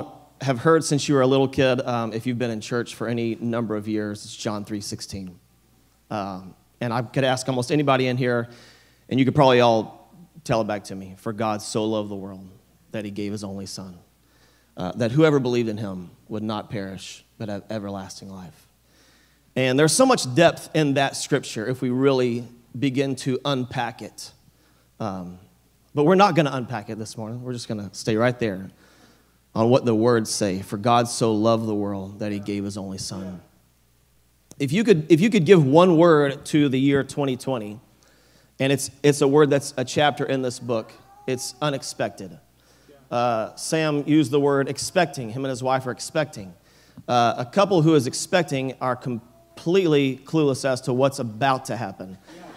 have 0.44 0.58
heard 0.58 0.84
since 0.84 1.08
you 1.08 1.14
were 1.14 1.22
a 1.22 1.26
little 1.26 1.48
kid, 1.48 1.80
um, 1.80 2.12
if 2.12 2.26
you've 2.26 2.38
been 2.38 2.50
in 2.50 2.60
church 2.60 2.94
for 2.94 3.08
any 3.08 3.34
number 3.36 3.76
of 3.76 3.88
years, 3.88 4.24
it's 4.24 4.36
John 4.36 4.64
3.16. 4.64 5.34
Um, 6.10 6.54
and 6.80 6.92
I 6.92 7.00
could 7.02 7.24
ask 7.24 7.48
almost 7.48 7.72
anybody 7.72 8.06
in 8.06 8.18
here, 8.18 8.48
and 9.08 9.18
you 9.18 9.24
could 9.24 9.34
probably 9.34 9.60
all 9.60 10.14
tell 10.44 10.60
it 10.60 10.66
back 10.66 10.84
to 10.84 10.94
me. 10.94 11.14
For 11.16 11.32
God 11.32 11.62
so 11.62 11.84
loved 11.86 12.10
the 12.10 12.16
world 12.16 12.46
that 12.92 13.06
he 13.06 13.10
gave 13.10 13.32
his 13.32 13.42
only 13.42 13.64
son, 13.64 13.98
uh, 14.76 14.92
that 14.92 15.12
whoever 15.12 15.40
believed 15.40 15.68
in 15.68 15.78
him 15.78 16.10
would 16.28 16.42
not 16.42 16.68
perish, 16.68 17.24
but 17.38 17.48
have 17.48 17.64
everlasting 17.70 18.28
life. 18.28 18.68
And 19.56 19.78
there's 19.78 19.92
so 19.92 20.04
much 20.04 20.32
depth 20.34 20.68
in 20.74 20.94
that 20.94 21.16
scripture 21.16 21.66
if 21.66 21.80
we 21.80 21.88
really 21.88 22.44
begin 22.78 23.16
to 23.16 23.38
unpack 23.46 24.02
it. 24.02 24.30
Um, 25.00 25.38
but 25.94 26.04
we're 26.04 26.16
not 26.16 26.34
going 26.34 26.46
to 26.46 26.54
unpack 26.54 26.90
it 26.90 26.98
this 26.98 27.16
morning. 27.16 27.42
We're 27.42 27.52
just 27.54 27.68
going 27.68 27.88
to 27.88 27.94
stay 27.96 28.16
right 28.16 28.38
there 28.38 28.68
on 29.54 29.70
what 29.70 29.84
the 29.84 29.94
words 29.94 30.30
say. 30.30 30.60
For 30.62 30.76
God 30.76 31.08
so 31.08 31.34
loved 31.34 31.66
the 31.66 31.74
world 31.74 32.18
that 32.18 32.32
he 32.32 32.38
gave 32.38 32.64
his 32.64 32.76
only 32.76 32.98
son. 32.98 33.40
If 34.58 34.72
you 34.72 34.84
could, 34.84 35.10
if 35.10 35.20
you 35.20 35.30
could 35.30 35.44
give 35.44 35.64
one 35.64 35.96
word 35.96 36.44
to 36.46 36.68
the 36.68 36.78
year 36.78 37.02
2020, 37.02 37.80
and 38.60 38.72
it's, 38.72 38.90
it's 39.02 39.20
a 39.20 39.28
word 39.28 39.50
that's 39.50 39.74
a 39.76 39.84
chapter 39.84 40.24
in 40.24 40.42
this 40.42 40.58
book, 40.58 40.92
it's 41.26 41.54
unexpected. 41.60 42.38
Uh, 43.10 43.54
Sam 43.56 44.04
used 44.06 44.30
the 44.30 44.40
word 44.40 44.68
expecting. 44.68 45.30
Him 45.30 45.44
and 45.44 45.50
his 45.50 45.62
wife 45.62 45.86
are 45.86 45.90
expecting. 45.90 46.54
Uh, 47.08 47.34
a 47.38 47.44
couple 47.44 47.82
who 47.82 47.94
is 47.94 48.06
expecting 48.06 48.74
are 48.80 48.96
completely 48.96 50.20
clueless 50.24 50.64
as 50.68 50.80
to 50.82 50.92
what's 50.92 51.18
about 51.18 51.64
to 51.66 51.76
happen. 51.76 52.16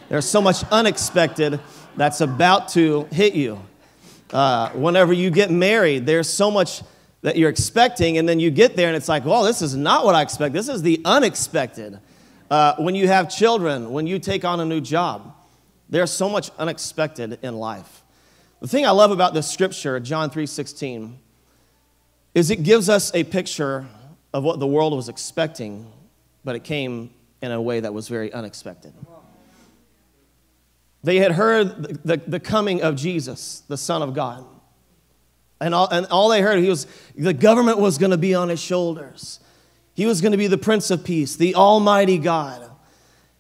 There's 0.10 0.28
so 0.28 0.42
much 0.42 0.64
unexpected 0.72 1.60
that's 1.96 2.22
about 2.22 2.70
to 2.70 3.08
hit 3.12 3.34
you. 3.34 3.60
Uh, 4.32 4.70
whenever 4.72 5.14
you 5.14 5.30
get 5.30 5.50
married, 5.50 6.06
there's 6.06 6.30
so 6.30 6.52
much 6.52 6.82
that 7.22 7.38
you're 7.38 7.50
expecting, 7.50 8.18
and 8.18 8.28
then 8.28 8.40
you 8.40 8.52
get 8.52 8.76
there 8.76 8.88
and 8.88 8.96
it's 8.96 9.10
like, 9.10 9.26
well, 9.26 9.44
this 9.44 9.62
is 9.62 9.76
not 9.76 10.06
what 10.06 10.16
I 10.16 10.22
expect. 10.22 10.54
This 10.54 10.70
is 10.70 10.82
the 10.82 11.02
unexpected. 11.04 12.00
Uh, 12.50 12.76
when 12.78 12.96
you 12.96 13.08
have 13.08 13.30
children, 13.30 13.92
when 13.92 14.08
you 14.08 14.20
take 14.20 14.46
on 14.46 14.60
a 14.60 14.66
new 14.66 14.80
job, 14.80 15.34
there's 15.90 16.12
so 16.12 16.30
much 16.30 16.52
unexpected 16.58 17.40
in 17.42 17.56
life. 17.56 18.04
The 18.62 18.68
thing 18.68 18.86
I 18.86 18.92
love 18.92 19.12
about 19.12 19.34
this 19.34 19.48
scripture, 19.48 20.00
John 20.00 20.30
3:16, 20.30 21.18
is 22.34 22.50
it 22.50 22.64
gives 22.64 22.90
us 22.90 23.14
a 23.14 23.24
picture 23.24 23.88
of 24.34 24.44
what 24.44 24.60
the 24.60 24.68
world 24.68 24.94
was 24.94 25.10
expecting, 25.10 25.92
but 26.44 26.56
it 26.56 26.64
came 26.64 27.12
in 27.42 27.52
a 27.52 27.62
way 27.62 27.80
that 27.80 27.94
was 27.94 28.08
very 28.08 28.32
unexpected. 28.34 28.94
They 31.04 31.18
had 31.18 31.34
heard 31.34 31.84
the, 31.84 32.18
the, 32.18 32.22
the, 32.28 32.40
coming 32.40 32.82
of 32.82 32.96
Jesus, 32.96 33.62
the 33.68 33.78
Son 33.78 34.02
of 34.02 34.14
God. 34.14 34.46
And 35.60 35.74
all, 35.74 35.88
and 35.90 36.06
all 36.08 36.30
they 36.30 36.42
heard, 36.42 36.60
he 36.60 36.70
was, 36.70 36.88
the 37.16 37.34
government 37.34 37.80
was 37.80 37.98
going 37.98 38.12
to 38.12 38.18
be 38.18 38.36
on 38.36 38.50
his 38.50 38.60
shoulders. 38.60 39.40
He 39.94 40.06
was 40.06 40.22
going 40.22 40.32
to 40.32 40.38
be 40.38 40.48
the 40.48 40.58
Prince 40.58 40.92
of 40.92 41.04
Peace, 41.04 41.36
the 41.36 41.56
Almighty 41.56 42.18
God. 42.18 42.70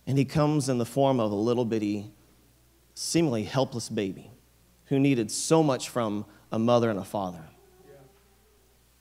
And 0.05 0.17
he 0.17 0.25
comes 0.25 0.69
in 0.69 0.77
the 0.77 0.85
form 0.85 1.19
of 1.19 1.31
a 1.31 1.35
little 1.35 1.65
bitty, 1.65 2.11
seemingly 2.95 3.43
helpless 3.43 3.89
baby 3.89 4.31
who 4.85 4.99
needed 4.99 5.29
so 5.29 5.61
much 5.61 5.89
from 5.89 6.25
a 6.51 6.57
mother 6.57 6.89
and 6.89 6.99
a 6.99 7.03
father. 7.03 7.43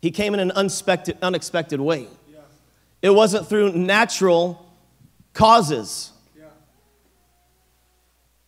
He 0.02 0.10
came 0.10 0.34
in 0.34 0.40
an 0.40 0.50
unexpected, 0.50 1.16
unexpected 1.22 1.80
way. 1.80 2.06
It 3.02 3.10
wasn't 3.10 3.48
through 3.48 3.72
natural 3.72 4.66
causes 5.32 6.12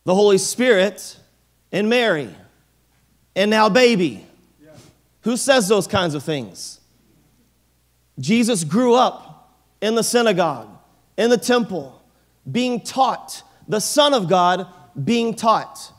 the 0.09 0.15
Holy 0.15 0.39
Spirit, 0.39 1.17
and 1.71 1.87
Mary, 1.87 2.35
and 3.35 3.51
now 3.51 3.69
baby. 3.69 4.25
Yeah. 4.59 4.71
Who 5.21 5.37
says 5.37 5.67
those 5.67 5.85
kinds 5.85 6.15
of 6.15 6.23
things? 6.23 6.79
Jesus 8.19 8.63
grew 8.63 8.95
up 8.95 9.55
in 9.81 9.93
the 9.93 10.01
synagogue, 10.01 10.67
in 11.15 11.29
the 11.29 11.37
temple, 11.37 12.01
being 12.51 12.81
taught, 12.81 13.43
the 13.67 13.79
Son 13.79 14.15
of 14.15 14.27
God 14.27 14.65
being 15.03 15.35
taught. 15.35 15.93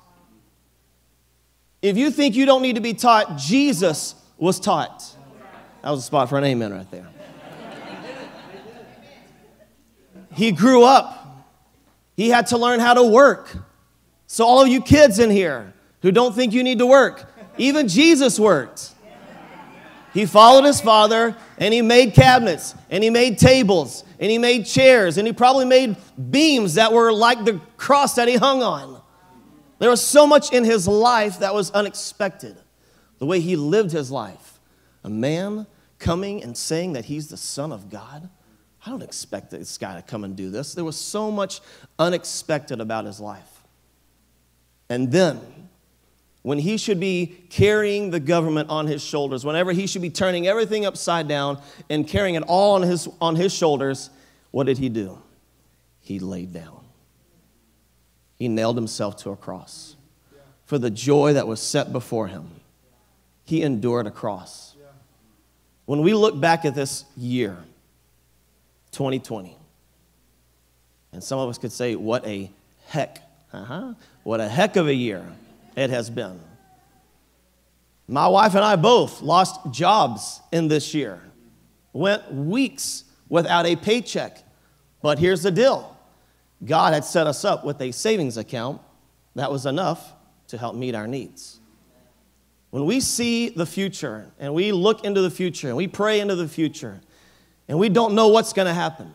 If 1.80 1.96
you 1.96 2.10
think 2.10 2.34
you 2.34 2.46
don't 2.46 2.62
need 2.62 2.74
to 2.74 2.82
be 2.82 2.94
taught, 2.94 3.38
Jesus 3.38 4.16
was 4.38 4.58
taught. 4.58 5.04
That 5.82 5.90
was 5.90 6.00
a 6.00 6.02
spot 6.02 6.28
for 6.28 6.36
an 6.36 6.42
amen 6.42 6.72
right 6.72 6.90
there. 6.90 7.06
He 10.34 10.50
grew 10.50 10.82
up. 10.82 11.46
He 12.16 12.28
had 12.28 12.48
to 12.48 12.58
learn 12.58 12.80
how 12.80 12.94
to 12.94 13.04
work. 13.04 13.56
So, 14.32 14.46
all 14.46 14.62
of 14.62 14.68
you 14.68 14.80
kids 14.80 15.18
in 15.18 15.28
here 15.28 15.72
who 16.02 16.12
don't 16.12 16.32
think 16.36 16.52
you 16.52 16.62
need 16.62 16.78
to 16.78 16.86
work, 16.86 17.28
even 17.58 17.88
Jesus 17.88 18.38
worked. 18.38 18.92
He 20.14 20.24
followed 20.24 20.64
his 20.64 20.80
father 20.80 21.36
and 21.58 21.74
he 21.74 21.82
made 21.82 22.14
cabinets 22.14 22.76
and 22.90 23.02
he 23.02 23.10
made 23.10 23.38
tables 23.38 24.04
and 24.20 24.30
he 24.30 24.38
made 24.38 24.66
chairs 24.66 25.18
and 25.18 25.26
he 25.26 25.32
probably 25.32 25.64
made 25.64 25.96
beams 26.30 26.74
that 26.74 26.92
were 26.92 27.12
like 27.12 27.44
the 27.44 27.60
cross 27.76 28.14
that 28.14 28.28
he 28.28 28.36
hung 28.36 28.62
on. 28.62 29.02
There 29.80 29.90
was 29.90 30.00
so 30.00 30.28
much 30.28 30.52
in 30.52 30.62
his 30.62 30.86
life 30.86 31.40
that 31.40 31.52
was 31.52 31.72
unexpected. 31.72 32.56
The 33.18 33.26
way 33.26 33.40
he 33.40 33.56
lived 33.56 33.90
his 33.90 34.12
life. 34.12 34.60
A 35.02 35.10
man 35.10 35.66
coming 35.98 36.44
and 36.44 36.56
saying 36.56 36.92
that 36.92 37.06
he's 37.06 37.26
the 37.26 37.36
Son 37.36 37.72
of 37.72 37.90
God. 37.90 38.30
I 38.86 38.90
don't 38.90 39.02
expect 39.02 39.50
this 39.50 39.76
guy 39.76 39.96
to 39.96 40.02
come 40.02 40.22
and 40.22 40.36
do 40.36 40.50
this. 40.50 40.72
There 40.72 40.84
was 40.84 40.96
so 40.96 41.32
much 41.32 41.60
unexpected 41.98 42.80
about 42.80 43.06
his 43.06 43.18
life. 43.18 43.49
And 44.90 45.10
then, 45.10 45.40
when 46.42 46.58
he 46.58 46.76
should 46.76 46.98
be 46.98 47.38
carrying 47.48 48.10
the 48.10 48.20
government 48.20 48.68
on 48.68 48.86
his 48.86 49.02
shoulders, 49.02 49.44
whenever 49.44 49.72
he 49.72 49.86
should 49.86 50.02
be 50.02 50.10
turning 50.10 50.46
everything 50.46 50.84
upside 50.84 51.28
down 51.28 51.62
and 51.88 52.06
carrying 52.06 52.34
it 52.34 52.42
all 52.46 52.74
on 52.74 52.82
his, 52.82 53.08
on 53.20 53.36
his 53.36 53.54
shoulders, 53.54 54.10
what 54.50 54.64
did 54.64 54.78
he 54.78 54.88
do? 54.88 55.18
He 56.00 56.18
laid 56.18 56.52
down. 56.52 56.80
He 58.36 58.48
nailed 58.48 58.76
himself 58.76 59.16
to 59.18 59.30
a 59.30 59.36
cross 59.36 59.96
for 60.64 60.76
the 60.78 60.90
joy 60.90 61.34
that 61.34 61.46
was 61.46 61.60
set 61.60 61.92
before 61.92 62.26
him. 62.26 62.48
He 63.44 63.62
endured 63.62 64.06
a 64.06 64.10
cross. 64.10 64.74
When 65.84 66.02
we 66.02 66.14
look 66.14 66.40
back 66.40 66.64
at 66.64 66.74
this 66.74 67.04
year, 67.16 67.56
2020, 68.92 69.56
and 71.12 71.22
some 71.22 71.38
of 71.38 71.48
us 71.48 71.58
could 71.58 71.72
say, 71.72 71.96
what 71.96 72.26
a 72.26 72.50
heck, 72.86 73.29
uh-huh, 73.52 73.94
what 74.22 74.40
a 74.40 74.48
heck 74.48 74.76
of 74.76 74.86
a 74.86 74.94
year 74.94 75.24
it 75.76 75.90
has 75.90 76.10
been. 76.10 76.40
My 78.06 78.28
wife 78.28 78.54
and 78.54 78.64
I 78.64 78.76
both 78.76 79.22
lost 79.22 79.60
jobs 79.70 80.40
in 80.50 80.68
this 80.68 80.94
year, 80.94 81.20
went 81.92 82.32
weeks 82.32 83.04
without 83.28 83.66
a 83.66 83.76
paycheck. 83.76 84.42
But 85.02 85.18
here's 85.18 85.42
the 85.42 85.50
deal 85.50 85.96
God 86.64 86.92
had 86.92 87.04
set 87.04 87.26
us 87.26 87.44
up 87.44 87.64
with 87.64 87.80
a 87.80 87.92
savings 87.92 88.36
account 88.36 88.80
that 89.36 89.50
was 89.50 89.66
enough 89.66 90.12
to 90.48 90.58
help 90.58 90.74
meet 90.74 90.94
our 90.94 91.06
needs. 91.06 91.60
When 92.70 92.84
we 92.84 93.00
see 93.00 93.48
the 93.48 93.66
future 93.66 94.30
and 94.38 94.54
we 94.54 94.72
look 94.72 95.04
into 95.04 95.20
the 95.22 95.30
future 95.30 95.68
and 95.68 95.76
we 95.76 95.88
pray 95.88 96.20
into 96.20 96.36
the 96.36 96.48
future 96.48 97.00
and 97.68 97.78
we 97.78 97.88
don't 97.88 98.14
know 98.14 98.28
what's 98.28 98.52
going 98.52 98.66
to 98.66 98.74
happen, 98.74 99.12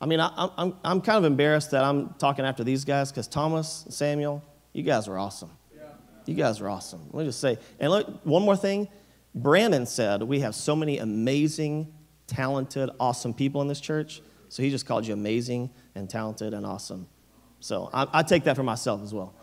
I 0.00 0.06
mean, 0.06 0.20
I, 0.20 0.50
am 0.58 0.76
I'm 0.84 1.00
kind 1.00 1.18
of 1.18 1.24
embarrassed 1.24 1.70
that 1.70 1.82
I'm 1.82 2.14
talking 2.18 2.44
after 2.44 2.62
these 2.62 2.84
guys 2.84 3.10
because 3.10 3.28
Thomas, 3.28 3.86
Samuel, 3.88 4.42
you 4.72 4.82
guys 4.82 5.08
were 5.08 5.18
awesome. 5.18 5.50
You 6.26 6.34
guys 6.34 6.60
are 6.60 6.68
awesome. 6.68 7.08
Let 7.12 7.20
me 7.20 7.28
just 7.28 7.40
say, 7.40 7.56
and 7.78 7.90
look, 7.90 8.24
one 8.24 8.42
more 8.42 8.56
thing. 8.56 8.88
Brandon 9.34 9.86
said 9.86 10.22
we 10.22 10.40
have 10.40 10.54
so 10.54 10.74
many 10.74 10.98
amazing, 10.98 11.92
talented, 12.26 12.90
awesome 12.98 13.32
people 13.32 13.62
in 13.62 13.68
this 13.68 13.80
church. 13.80 14.20
So 14.48 14.62
he 14.62 14.70
just 14.70 14.86
called 14.86 15.06
you 15.06 15.14
amazing 15.14 15.70
and 15.94 16.10
talented 16.10 16.52
and 16.52 16.66
awesome. 16.66 17.06
So 17.60 17.90
I, 17.92 18.06
I 18.12 18.22
take 18.22 18.44
that 18.44 18.56
for 18.56 18.64
myself 18.64 19.02
as 19.02 19.14
well. 19.14 19.34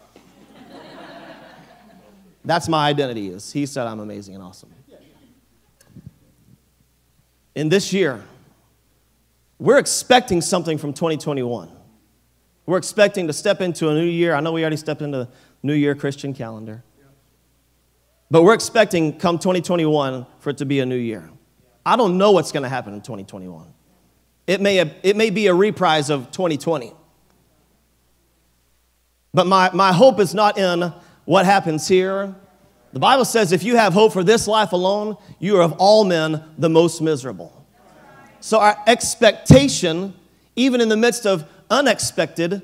That's 2.45 2.67
my 2.67 2.89
identity 2.89 3.29
is 3.29 3.51
he 3.51 3.65
said 3.65 3.87
I'm 3.87 4.01
amazing 4.01 4.35
and 4.35 4.43
awesome. 4.43 4.73
In 7.55 7.69
this 7.69 7.93
year, 7.93 8.23
we're 9.59 9.77
expecting 9.77 10.41
something 10.41 10.77
from 10.77 10.93
2021. 10.93 11.69
We're 12.65 12.77
expecting 12.77 13.27
to 13.27 13.33
step 13.33 13.61
into 13.61 13.89
a 13.89 13.93
new 13.93 14.05
year. 14.05 14.35
I 14.35 14.39
know 14.39 14.51
we 14.51 14.61
already 14.61 14.77
stepped 14.77 15.01
into 15.01 15.17
the 15.17 15.29
New 15.61 15.73
Year 15.73 15.95
Christian 15.95 16.33
calendar. 16.33 16.83
But 18.31 18.43
we're 18.43 18.53
expecting 18.53 19.17
come 19.19 19.37
2021 19.37 20.25
for 20.39 20.49
it 20.49 20.57
to 20.57 20.65
be 20.65 20.79
a 20.79 20.85
new 20.85 20.97
year. 20.97 21.29
I 21.85 21.95
don't 21.95 22.17
know 22.17 22.31
what's 22.31 22.51
going 22.51 22.63
to 22.63 22.69
happen 22.69 22.93
in 22.93 23.01
2021. 23.01 23.73
It 24.47 24.59
may, 24.59 24.79
it 24.79 25.15
may 25.15 25.29
be 25.29 25.47
a 25.47 25.53
reprise 25.53 26.09
of 26.09 26.31
2020. 26.31 26.93
But 29.33 29.47
my, 29.47 29.69
my 29.73 29.91
hope 29.91 30.19
is 30.19 30.33
not 30.33 30.57
in 30.57 30.93
what 31.25 31.45
happens 31.45 31.87
here. 31.87 32.33
The 32.91 32.99
Bible 32.99 33.25
says 33.25 33.51
if 33.51 33.63
you 33.63 33.75
have 33.75 33.93
hope 33.93 34.13
for 34.13 34.23
this 34.23 34.47
life 34.47 34.71
alone, 34.71 35.17
you 35.39 35.57
are 35.57 35.63
of 35.63 35.73
all 35.73 36.03
men 36.03 36.43
the 36.57 36.69
most 36.69 37.01
miserable. 37.01 37.62
So 38.43 38.59
our 38.59 38.77
expectation, 38.87 40.13
even 40.57 40.81
in 40.81 40.89
the 40.89 40.97
midst 40.97 41.25
of 41.25 41.47
unexpected, 41.69 42.61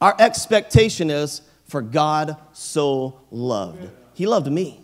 our 0.00 0.16
expectation 0.18 1.08
is 1.08 1.42
for 1.68 1.82
God 1.82 2.36
so 2.52 3.20
loved. 3.30 3.88
He 4.14 4.26
loved 4.26 4.50
me. 4.50 4.80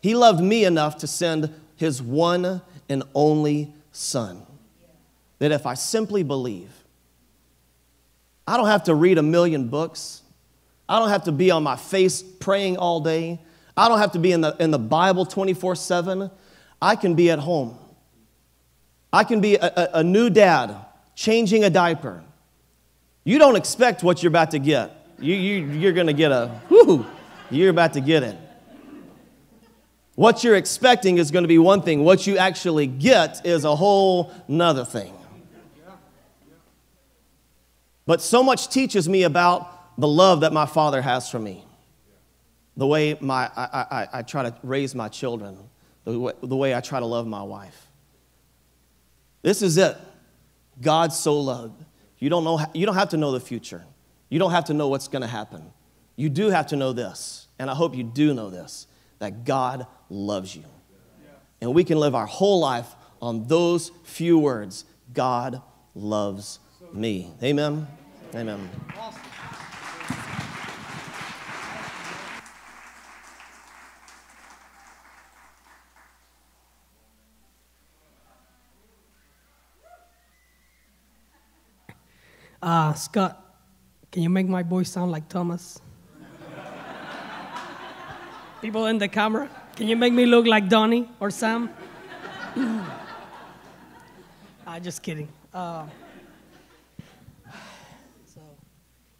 He 0.00 0.14
loved 0.14 0.42
me 0.42 0.64
enough 0.64 0.96
to 1.00 1.06
send 1.06 1.52
his 1.76 2.00
one 2.00 2.62
and 2.88 3.02
only 3.14 3.74
Son. 3.92 4.46
That 5.40 5.52
if 5.52 5.66
I 5.66 5.74
simply 5.74 6.22
believe, 6.22 6.72
I 8.46 8.56
don't 8.56 8.68
have 8.68 8.84
to 8.84 8.94
read 8.94 9.18
a 9.18 9.22
million 9.22 9.68
books. 9.68 10.22
I 10.88 10.98
don't 10.98 11.10
have 11.10 11.24
to 11.24 11.32
be 11.32 11.50
on 11.50 11.62
my 11.62 11.76
face 11.76 12.22
praying 12.22 12.78
all 12.78 13.00
day. 13.00 13.38
I 13.76 13.90
don't 13.90 13.98
have 13.98 14.12
to 14.12 14.18
be 14.18 14.32
in 14.32 14.40
the, 14.40 14.56
in 14.58 14.70
the 14.70 14.78
Bible 14.78 15.26
24 15.26 15.74
7. 15.74 16.30
I 16.80 16.96
can 16.96 17.14
be 17.14 17.30
at 17.30 17.40
home. 17.40 17.78
I 19.12 19.24
can 19.24 19.40
be 19.40 19.56
a, 19.56 19.66
a, 19.66 19.88
a 19.94 20.04
new 20.04 20.30
dad 20.30 20.76
changing 21.14 21.64
a 21.64 21.70
diaper. 21.70 22.22
You 23.24 23.38
don't 23.38 23.56
expect 23.56 24.02
what 24.02 24.22
you're 24.22 24.30
about 24.30 24.52
to 24.52 24.58
get. 24.58 24.96
You, 25.18 25.34
you, 25.34 25.66
you're 25.72 25.92
going 25.92 26.06
to 26.06 26.12
get 26.12 26.32
a, 26.32 26.60
whoo, 26.70 27.04
you're 27.50 27.70
about 27.70 27.92
to 27.94 28.00
get 28.00 28.22
it. 28.22 28.36
What 30.14 30.44
you're 30.44 30.56
expecting 30.56 31.18
is 31.18 31.30
going 31.30 31.44
to 31.44 31.48
be 31.48 31.58
one 31.58 31.82
thing. 31.82 32.04
What 32.04 32.26
you 32.26 32.38
actually 32.38 32.86
get 32.86 33.44
is 33.46 33.64
a 33.64 33.74
whole 33.74 34.32
nother 34.48 34.84
thing. 34.84 35.14
But 38.06 38.20
so 38.20 38.42
much 38.42 38.68
teaches 38.68 39.08
me 39.08 39.22
about 39.22 39.98
the 39.98 40.08
love 40.08 40.40
that 40.40 40.52
my 40.52 40.66
father 40.66 41.00
has 41.02 41.30
for 41.30 41.38
me. 41.38 41.64
The 42.76 42.86
way 42.86 43.16
my, 43.20 43.50
I, 43.56 43.86
I, 43.90 44.08
I 44.14 44.22
try 44.22 44.42
to 44.42 44.54
raise 44.62 44.94
my 44.94 45.08
children, 45.08 45.56
the 46.04 46.18
way, 46.18 46.32
the 46.42 46.56
way 46.56 46.74
I 46.74 46.80
try 46.80 46.98
to 47.00 47.06
love 47.06 47.26
my 47.26 47.42
wife. 47.42 47.89
This 49.42 49.62
is 49.62 49.76
it. 49.76 49.96
God 50.80 51.12
so 51.12 51.40
loved. 51.40 51.84
You 52.18 52.30
don't, 52.30 52.44
know, 52.44 52.60
you 52.74 52.86
don't 52.86 52.94
have 52.94 53.10
to 53.10 53.16
know 53.16 53.32
the 53.32 53.40
future. 53.40 53.84
You 54.28 54.38
don't 54.38 54.50
have 54.50 54.66
to 54.66 54.74
know 54.74 54.88
what's 54.88 55.08
going 55.08 55.22
to 55.22 55.28
happen. 55.28 55.72
You 56.16 56.28
do 56.28 56.50
have 56.50 56.66
to 56.68 56.76
know 56.76 56.92
this, 56.92 57.46
and 57.58 57.70
I 57.70 57.74
hope 57.74 57.96
you 57.96 58.02
do 58.02 58.34
know 58.34 58.50
this 58.50 58.86
that 59.18 59.44
God 59.44 59.86
loves 60.08 60.56
you. 60.56 60.64
And 61.60 61.74
we 61.74 61.84
can 61.84 61.98
live 61.98 62.14
our 62.14 62.26
whole 62.26 62.60
life 62.60 62.94
on 63.20 63.46
those 63.46 63.92
few 64.04 64.38
words 64.38 64.84
God 65.12 65.60
loves 65.94 66.58
me. 66.92 67.32
Amen. 67.42 67.86
Amen. 68.34 68.70
Uh, 82.62 82.92
Scott, 82.92 83.40
can 84.12 84.22
you 84.22 84.28
make 84.28 84.46
my 84.46 84.62
voice 84.62 84.90
sound 84.90 85.10
like 85.10 85.28
Thomas? 85.28 85.80
People 88.60 88.86
in 88.86 88.98
the 88.98 89.08
camera, 89.08 89.48
can 89.76 89.88
you 89.88 89.96
make 89.96 90.12
me 90.12 90.26
look 90.26 90.46
like 90.46 90.68
Donnie 90.68 91.08
or 91.20 91.30
Sam? 91.30 91.70
Uh, 94.66 94.78
just 94.82 95.02
kidding. 95.02 95.28
Uh, 95.54 95.86
so, 98.26 98.42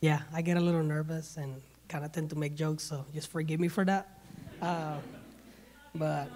yeah, 0.02 0.20
I 0.34 0.42
get 0.42 0.58
a 0.58 0.60
little 0.60 0.82
nervous 0.82 1.38
and 1.38 1.62
kind 1.88 2.04
of 2.04 2.12
tend 2.12 2.28
to 2.30 2.36
make 2.36 2.54
jokes, 2.54 2.82
so 2.82 3.06
just 3.14 3.30
forgive 3.30 3.58
me 3.58 3.68
for 3.68 3.86
that. 3.86 4.20
Uh, 4.60 4.98
but 5.94 6.28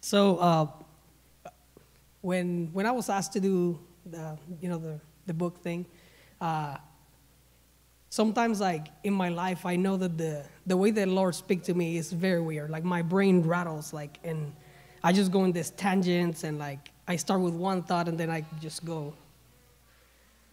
so 0.00 0.36
uh, 0.36 0.66
when 2.20 2.70
when 2.72 2.86
I 2.86 2.92
was 2.92 3.08
asked 3.08 3.32
to 3.32 3.40
do 3.40 3.80
the 4.10 4.38
you 4.60 4.68
know 4.68 4.78
the 4.78 5.00
the 5.26 5.34
book 5.34 5.58
thing. 5.62 5.86
Uh, 6.40 6.76
sometimes 8.10 8.60
like 8.60 8.86
in 9.04 9.12
my 9.12 9.28
life, 9.28 9.66
I 9.66 9.76
know 9.76 9.96
that 9.96 10.16
the 10.16 10.44
the 10.66 10.76
way 10.76 10.90
that 10.92 11.08
Lord 11.08 11.34
speak 11.34 11.62
to 11.64 11.74
me 11.74 11.96
is 11.96 12.12
very 12.12 12.40
weird. 12.40 12.70
Like 12.70 12.84
my 12.84 13.02
brain 13.02 13.42
rattles, 13.42 13.92
like 13.92 14.18
and 14.24 14.52
I 15.02 15.12
just 15.12 15.30
go 15.30 15.44
in 15.44 15.52
these 15.52 15.70
tangents 15.70 16.44
and 16.44 16.58
like 16.58 16.90
I 17.08 17.16
start 17.16 17.40
with 17.40 17.54
one 17.54 17.82
thought 17.82 18.08
and 18.08 18.18
then 18.18 18.30
I 18.30 18.44
just 18.60 18.84
go. 18.84 19.14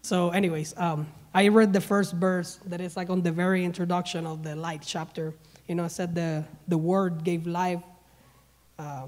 So, 0.01 0.31
anyways, 0.31 0.77
um, 0.77 1.07
I 1.33 1.47
read 1.47 1.71
the 1.71 1.81
first 1.81 2.13
verse 2.13 2.59
that 2.65 2.81
is 2.81 2.97
like 2.97 3.09
on 3.09 3.21
the 3.21 3.31
very 3.31 3.63
introduction 3.63 4.27
of 4.27 4.43
the 4.43 4.55
light 4.55 4.83
chapter. 4.85 5.33
You 5.67 5.75
know, 5.75 5.85
it 5.85 5.91
said 5.91 6.13
the 6.13 6.43
the 6.67 6.77
Word 6.77 7.23
gave 7.23 7.47
life 7.47 7.83
uh, 8.77 9.07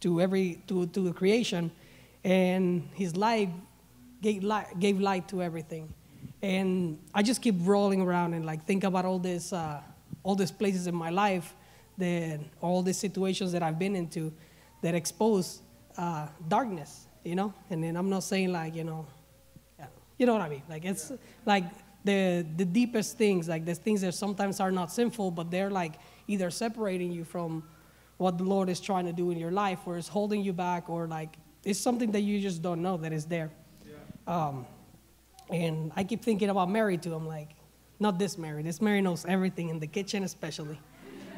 to 0.00 0.20
every 0.20 0.62
to 0.68 0.86
to 0.86 1.00
the 1.00 1.12
creation 1.12 1.70
and 2.24 2.88
his 2.94 3.16
life 3.16 3.50
gave 4.22 4.42
light, 4.42 4.78
gave 4.80 4.98
light 4.98 5.28
to 5.28 5.42
everything. 5.42 5.92
And 6.42 6.98
I 7.14 7.22
just 7.22 7.42
keep 7.42 7.54
rolling 7.60 8.00
around 8.00 8.34
and 8.34 8.44
like 8.44 8.64
think 8.64 8.84
about 8.84 9.04
all 9.04 9.18
this, 9.18 9.52
uh, 9.52 9.80
all 10.22 10.34
these 10.34 10.50
places 10.50 10.86
in 10.86 10.94
my 10.94 11.10
life, 11.10 11.54
that 11.98 12.40
all 12.60 12.82
these 12.82 12.98
situations 12.98 13.52
that 13.52 13.62
I've 13.62 13.78
been 13.78 13.94
into, 13.94 14.32
that 14.82 14.94
expose 14.94 15.60
uh, 15.96 16.26
darkness, 16.48 17.06
you 17.24 17.34
know. 17.34 17.52
And 17.70 17.82
then 17.84 17.96
I'm 17.96 18.10
not 18.10 18.24
saying 18.24 18.52
like 18.52 18.74
you 18.74 18.84
know, 18.84 19.06
yeah, 19.78 19.86
you 20.18 20.26
know 20.26 20.32
what 20.32 20.42
I 20.42 20.48
mean. 20.48 20.62
Like 20.68 20.84
it's 20.84 21.12
like 21.46 21.64
the 22.04 22.44
the 22.56 22.64
deepest 22.64 23.16
things, 23.16 23.48
like 23.48 23.64
the 23.64 23.74
things 23.74 24.00
that 24.00 24.14
sometimes 24.14 24.60
are 24.60 24.72
not 24.72 24.90
sinful, 24.92 25.30
but 25.30 25.50
they're 25.50 25.70
like 25.70 25.94
either 26.26 26.50
separating 26.50 27.12
you 27.12 27.24
from 27.24 27.62
what 28.16 28.38
the 28.38 28.44
Lord 28.44 28.68
is 28.68 28.80
trying 28.80 29.06
to 29.06 29.12
do 29.12 29.30
in 29.30 29.38
your 29.38 29.50
life, 29.50 29.80
or 29.86 29.96
is 29.98 30.08
holding 30.08 30.42
you 30.42 30.52
back, 30.52 30.88
or 30.88 31.06
like 31.06 31.36
it's 31.64 31.78
something 31.78 32.12
that 32.12 32.20
you 32.20 32.40
just 32.40 32.62
don't 32.62 32.82
know 32.82 32.96
that 32.98 33.12
is 33.12 33.26
there. 33.26 33.50
Um, 34.26 34.66
and 35.50 35.92
I 35.96 36.04
keep 36.04 36.22
thinking 36.22 36.48
about 36.48 36.70
Mary 36.70 36.96
too. 36.96 37.14
I'm 37.14 37.26
like, 37.26 37.50
not 38.00 38.18
this 38.18 38.38
Mary. 38.38 38.62
This 38.62 38.80
Mary 38.80 39.00
knows 39.00 39.24
everything 39.26 39.68
in 39.68 39.78
the 39.78 39.86
kitchen, 39.86 40.24
especially. 40.24 40.78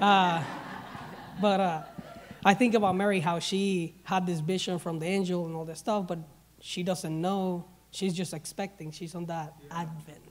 Uh, 0.01 0.43
but 1.41 1.61
uh, 1.61 1.83
I 2.45 2.55
think 2.55 2.75
about 2.75 2.95
Mary, 2.97 3.21
how 3.21 3.39
she 3.39 3.95
had 4.05 4.27
this 4.27 4.41
vision 4.41 4.79
from 4.79 4.99
the 4.99 5.07
angel 5.07 5.47
and 5.47 5.55
all 5.55 5.65
that 5.65 5.79
stuff, 5.79 6.07
but 6.07 6.19
she 6.61 6.83
doesn't 6.83 7.21
know. 7.21 7.67
She's 7.91 8.15
just 8.15 8.33
expecting. 8.35 8.91
She's 8.91 9.15
on 9.15 9.27
that 9.27 9.55
Advent 9.71 10.23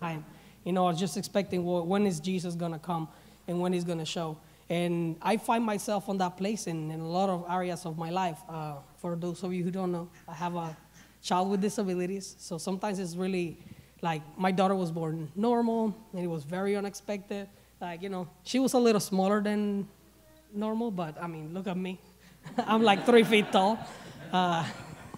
time. 0.00 0.24
You 0.64 0.72
know, 0.72 0.86
I 0.86 0.90
was 0.90 0.98
just 0.98 1.16
expecting 1.16 1.64
well, 1.64 1.86
when 1.86 2.06
is 2.06 2.20
Jesus 2.20 2.54
going 2.54 2.72
to 2.72 2.78
come 2.78 3.08
and 3.46 3.60
when 3.60 3.72
he's 3.72 3.84
going 3.84 3.98
to 3.98 4.04
show. 4.04 4.38
And 4.70 5.16
I 5.20 5.36
find 5.36 5.64
myself 5.64 6.08
on 6.08 6.18
that 6.18 6.36
place 6.36 6.66
in, 6.66 6.90
in 6.90 7.00
a 7.00 7.08
lot 7.08 7.28
of 7.28 7.44
areas 7.50 7.84
of 7.84 7.98
my 7.98 8.10
life. 8.10 8.38
Uh, 8.48 8.76
for 8.96 9.14
those 9.16 9.42
of 9.42 9.52
you 9.52 9.62
who 9.62 9.70
don't 9.70 9.92
know, 9.92 10.08
I 10.26 10.34
have 10.34 10.54
a 10.56 10.76
child 11.22 11.50
with 11.50 11.60
disabilities. 11.60 12.36
So 12.38 12.58
sometimes 12.58 12.98
it's 12.98 13.16
really 13.16 13.58
like 14.00 14.22
my 14.38 14.50
daughter 14.50 14.74
was 14.74 14.90
born 14.90 15.30
normal 15.34 15.94
and 16.12 16.22
it 16.22 16.26
was 16.26 16.44
very 16.44 16.76
unexpected. 16.76 17.48
Like, 17.80 18.02
you 18.02 18.08
know, 18.08 18.28
she 18.42 18.58
was 18.58 18.72
a 18.74 18.78
little 18.78 19.00
smaller 19.00 19.42
than 19.42 19.88
normal, 20.54 20.90
but 20.90 21.20
I 21.20 21.26
mean, 21.26 21.52
look 21.52 21.66
at 21.66 21.76
me. 21.76 22.00
I'm 22.58 22.82
like 22.82 23.04
three 23.04 23.24
feet 23.24 23.52
tall. 23.52 23.78
Uh, 24.32 24.64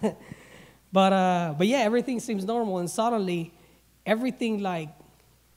but, 0.91 1.13
uh, 1.13 1.55
but 1.57 1.67
yeah, 1.67 1.79
everything 1.79 2.19
seems 2.19 2.43
normal. 2.45 2.79
And 2.79 2.89
suddenly, 2.89 3.53
everything 4.05 4.61
like 4.61 4.89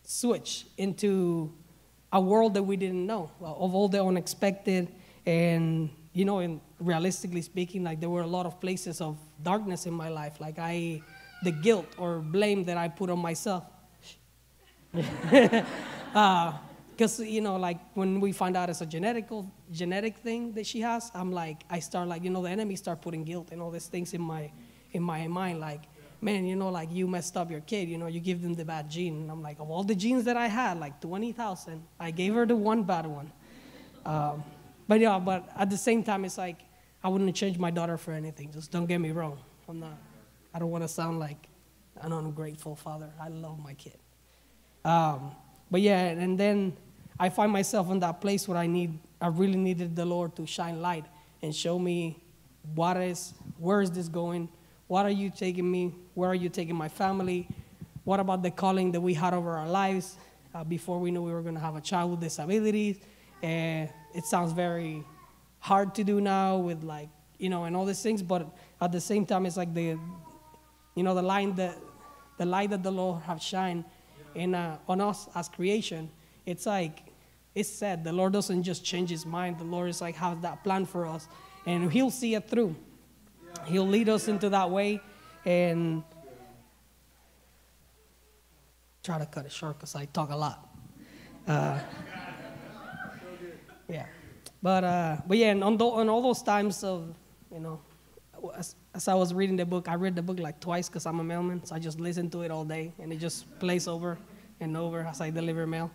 switched 0.03 0.67
into 0.77 1.53
a 2.13 2.21
world 2.21 2.55
that 2.55 2.63
we 2.63 2.77
didn't 2.77 3.07
know 3.07 3.31
of 3.41 3.75
all 3.75 3.89
the 3.89 4.03
unexpected 4.03 4.89
and 5.27 5.91
you 6.13 6.25
know 6.25 6.39
and 6.41 6.61
realistically 6.81 7.43
speaking 7.43 7.85
like 7.85 8.01
there 8.01 8.11
were 8.11 8.23
a 8.23 8.27
lot 8.27 8.47
of 8.47 8.61
places 8.61 9.01
of 9.01 9.17
darkness 9.43 9.87
in 9.87 9.95
my 9.95 10.09
life 10.09 10.41
like 10.41 10.59
i 10.59 11.01
the 11.43 11.53
guilt 11.53 11.87
or 11.99 12.19
blame 12.19 12.65
that 12.65 12.77
i 12.77 12.87
put 12.89 13.09
on 13.09 13.19
myself. 13.19 13.65
Because 14.93 15.65
uh, 17.21 17.23
you 17.23 17.41
know 17.41 17.57
like 17.57 17.79
when 17.95 18.21
we 18.21 18.33
find 18.33 18.57
out 18.57 18.69
it's 18.69 18.81
a 18.81 18.87
genetical 18.87 19.49
genetic 19.71 20.19
thing 20.19 20.53
that 20.53 20.67
she 20.67 20.81
has 20.81 21.13
i'm 21.15 21.31
like 21.31 21.63
i 21.71 21.79
start 21.79 22.09
like 22.09 22.25
you 22.25 22.31
know 22.31 22.43
the 22.43 22.51
enemy 22.51 22.75
start 22.75 23.01
putting 23.01 23.23
guilt 23.23 23.51
and 23.53 23.63
all 23.63 23.71
these 23.71 23.87
things 23.87 24.13
in 24.15 24.21
my 24.21 24.51
in 24.93 25.03
my 25.03 25.29
mind 25.29 25.61
like 25.61 25.83
man, 26.23 26.45
you 26.45 26.57
know, 26.57 26.69
like 26.69 26.93
you 26.93 27.07
messed 27.07 27.37
up 27.37 27.51
your 27.51 27.61
kid, 27.61 27.89
you 27.89 27.99
know, 27.99 28.07
you 28.07 28.21
give 28.21 28.43
them 28.43 28.55
the 28.55 28.65
bad 28.65 28.91
gene. 28.91 29.15
And 29.23 29.31
I'm 29.31 29.43
like, 29.43 29.59
of 29.59 29.71
all 29.71 29.83
the 29.83 29.95
genes 29.95 30.25
that 30.25 30.37
I 30.37 30.49
had, 30.49 30.79
like 30.79 31.01
20,000, 31.01 31.83
I 31.99 32.11
gave 32.11 32.35
her 32.35 32.47
the 32.47 32.57
one 32.57 32.83
bad 32.83 33.07
one. 33.07 33.33
Um, 34.05 34.45
but 34.87 35.01
yeah, 35.01 35.19
but 35.19 35.49
at 35.57 35.71
the 35.71 35.77
same 35.77 36.03
time, 36.03 36.25
it's 36.25 36.39
like, 36.39 36.59
I 37.03 37.09
wouldn't 37.09 37.35
change 37.35 37.59
my 37.59 37.71
daughter 37.71 37.97
for 37.97 38.13
anything. 38.13 38.53
Just 38.53 38.71
don't 38.71 38.87
get 38.87 38.99
me 38.99 39.11
wrong. 39.11 39.39
I'm 39.69 39.81
not, 39.81 39.97
I 40.53 40.59
don't 40.59 40.71
want 40.71 40.85
to 40.85 40.89
sound 40.89 41.19
like 41.19 41.49
an 42.03 42.13
ungrateful 42.13 42.77
father. 42.77 43.11
I 43.21 43.29
love 43.29 43.59
my 43.59 43.75
kid. 43.75 43.99
Um, 44.85 45.33
but 45.71 45.81
yeah, 45.81 46.01
and 46.01 46.39
then 46.39 46.77
I 47.19 47.29
find 47.29 47.53
myself 47.53 47.91
in 47.91 48.01
that 48.01 48.21
place 48.21 48.49
where 48.49 48.59
I 48.59 48.67
need, 48.67 48.99
I 49.21 49.29
really 49.29 49.57
needed 49.57 49.97
the 49.97 50.05
Lord 50.05 50.37
to 50.37 50.47
shine 50.47 50.83
light 50.83 51.05
and 51.43 51.55
show 51.55 51.79
me 51.79 52.23
what 52.75 52.97
is, 52.97 53.33
where 53.59 53.81
is 53.81 53.91
this 53.91 54.09
going? 54.09 54.49
What 54.91 55.07
are 55.07 55.11
you 55.11 55.31
taking 55.31 55.71
me? 55.71 55.95
Where 56.15 56.29
are 56.31 56.35
you 56.35 56.49
taking 56.49 56.75
my 56.75 56.89
family? 56.89 57.47
What 58.03 58.19
about 58.19 58.43
the 58.43 58.51
calling 58.51 58.91
that 58.91 59.01
we 59.01 59.15
had 59.15 59.33
over 59.33 59.57
our 59.57 59.69
lives 59.69 60.17
uh, 60.53 60.65
before 60.65 60.99
we 60.99 61.13
knew 61.13 61.23
we 61.23 61.31
were 61.31 61.43
going 61.43 61.55
to 61.55 61.61
have 61.61 61.77
a 61.77 61.81
child 61.81 62.11
with 62.11 62.19
disabilities? 62.19 62.99
And 63.41 63.89
it 64.17 64.25
sounds 64.25 64.51
very 64.51 65.05
hard 65.61 65.95
to 65.95 66.03
do 66.03 66.21
now 66.21 66.57
with 66.57 66.83
like, 66.83 67.09
you 67.39 67.49
know, 67.49 67.67
and 67.67 67.77
all 67.77 67.85
these 67.85 68.03
things, 68.03 68.21
but 68.21 68.49
at 68.81 68.91
the 68.91 69.01
same 69.01 69.25
time, 69.25 69.47
it's 69.47 69.57
like 69.57 69.73
the, 69.75 69.97
you 70.97 71.05
know, 71.05 71.15
the 71.15 71.23
line 71.23 71.55
that, 71.55 71.79
the 72.39 72.47
light 72.47 72.71
that 72.71 72.83
the 72.83 72.91
Lord 72.91 73.23
have 73.23 73.41
shined 73.41 73.85
in, 74.35 74.57
uh, 74.57 74.77
on 74.89 75.01
us 75.01 75.29
as 75.37 75.49
creation. 75.49 76.11
It's 76.47 76.67
like, 76.67 77.05
it's 77.55 77.69
said, 77.69 78.03
the 78.03 78.13
Lord 78.13 78.33
doesn't 78.33 78.65
just 78.65 78.85
change 78.85 79.11
his 79.11 79.25
mind. 79.25 79.61
The 79.61 79.65
Lord 79.65 79.89
is 79.89 80.01
like, 80.01 80.17
has 80.17 80.41
that 80.41 80.65
plan 80.65 80.85
for 80.85 81.07
us, 81.07 81.29
and 81.65 81.93
he'll 81.93 82.11
see 82.11 82.35
it 82.35 82.49
through. 82.49 82.75
He'll 83.67 83.87
lead 83.87 84.09
us 84.09 84.29
into 84.29 84.49
that 84.51 84.71
way 84.71 85.01
and 85.45 86.03
try 89.03 89.19
to 89.19 89.27
cut 89.27 89.47
it 89.47 89.53
short 89.53 89.79
because 89.79 89.95
I 89.95 90.05
talk 90.07 90.31
a 90.31 90.37
lot. 90.37 90.69
Uh, 91.47 91.79
yeah. 93.89 94.07
But, 94.63 94.85
uh, 94.85 95.17
but 95.27 95.39
yeah, 95.39 95.53
and 95.53 95.65
on, 95.65 95.77
the, 95.77 95.85
on 95.85 96.09
all 96.09 96.23
those 96.23 96.43
times 96.43 96.85
of, 96.85 97.15
you 97.53 97.61
know, 97.61 97.81
as, 98.57 98.75
as, 98.95 99.09
I 99.09 99.15
was 99.15 99.33
reading 99.33 99.57
the 99.57 99.67
book, 99.67 99.89
I 99.89 99.95
read 99.95 100.17
the 100.17 100.23
book 100.23 100.39
like 100.39 100.61
twice 100.61 100.89
because 100.89 101.07
I'm 101.07 101.21
a 101.21 101.25
mailman, 101.25 101.65
so 101.65 101.75
I 101.75 101.79
just 101.79 102.01
listen 102.01 102.31
to 102.31 102.43
it 102.43 102.51
all 102.51 102.65
day 102.65 102.93
and 102.99 103.13
it 103.13 103.17
just 103.17 103.59
plays 103.59 103.89
over 103.89 104.19
and 104.61 104.77
over 104.77 105.01
as 105.01 105.21
I 105.21 105.31
deliver 105.31 105.67
mail. 105.67 105.91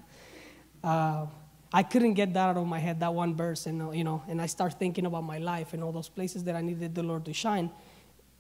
Uh, 0.83 1.25
I 1.73 1.83
couldn't 1.83 2.13
get 2.13 2.33
that 2.33 2.49
out 2.49 2.57
of 2.57 2.67
my 2.67 2.79
head, 2.79 2.99
that 3.01 3.13
one 3.13 3.35
verse, 3.35 3.65
and 3.65 3.95
you 3.95 4.03
know, 4.03 4.23
and 4.27 4.41
I 4.41 4.45
start 4.45 4.79
thinking 4.79 5.05
about 5.05 5.23
my 5.23 5.37
life 5.37 5.73
and 5.73 5.83
all 5.83 5.91
those 5.91 6.09
places 6.09 6.43
that 6.45 6.55
I 6.55 6.61
needed 6.61 6.95
the 6.95 7.03
Lord 7.03 7.25
to 7.25 7.33
shine, 7.33 7.69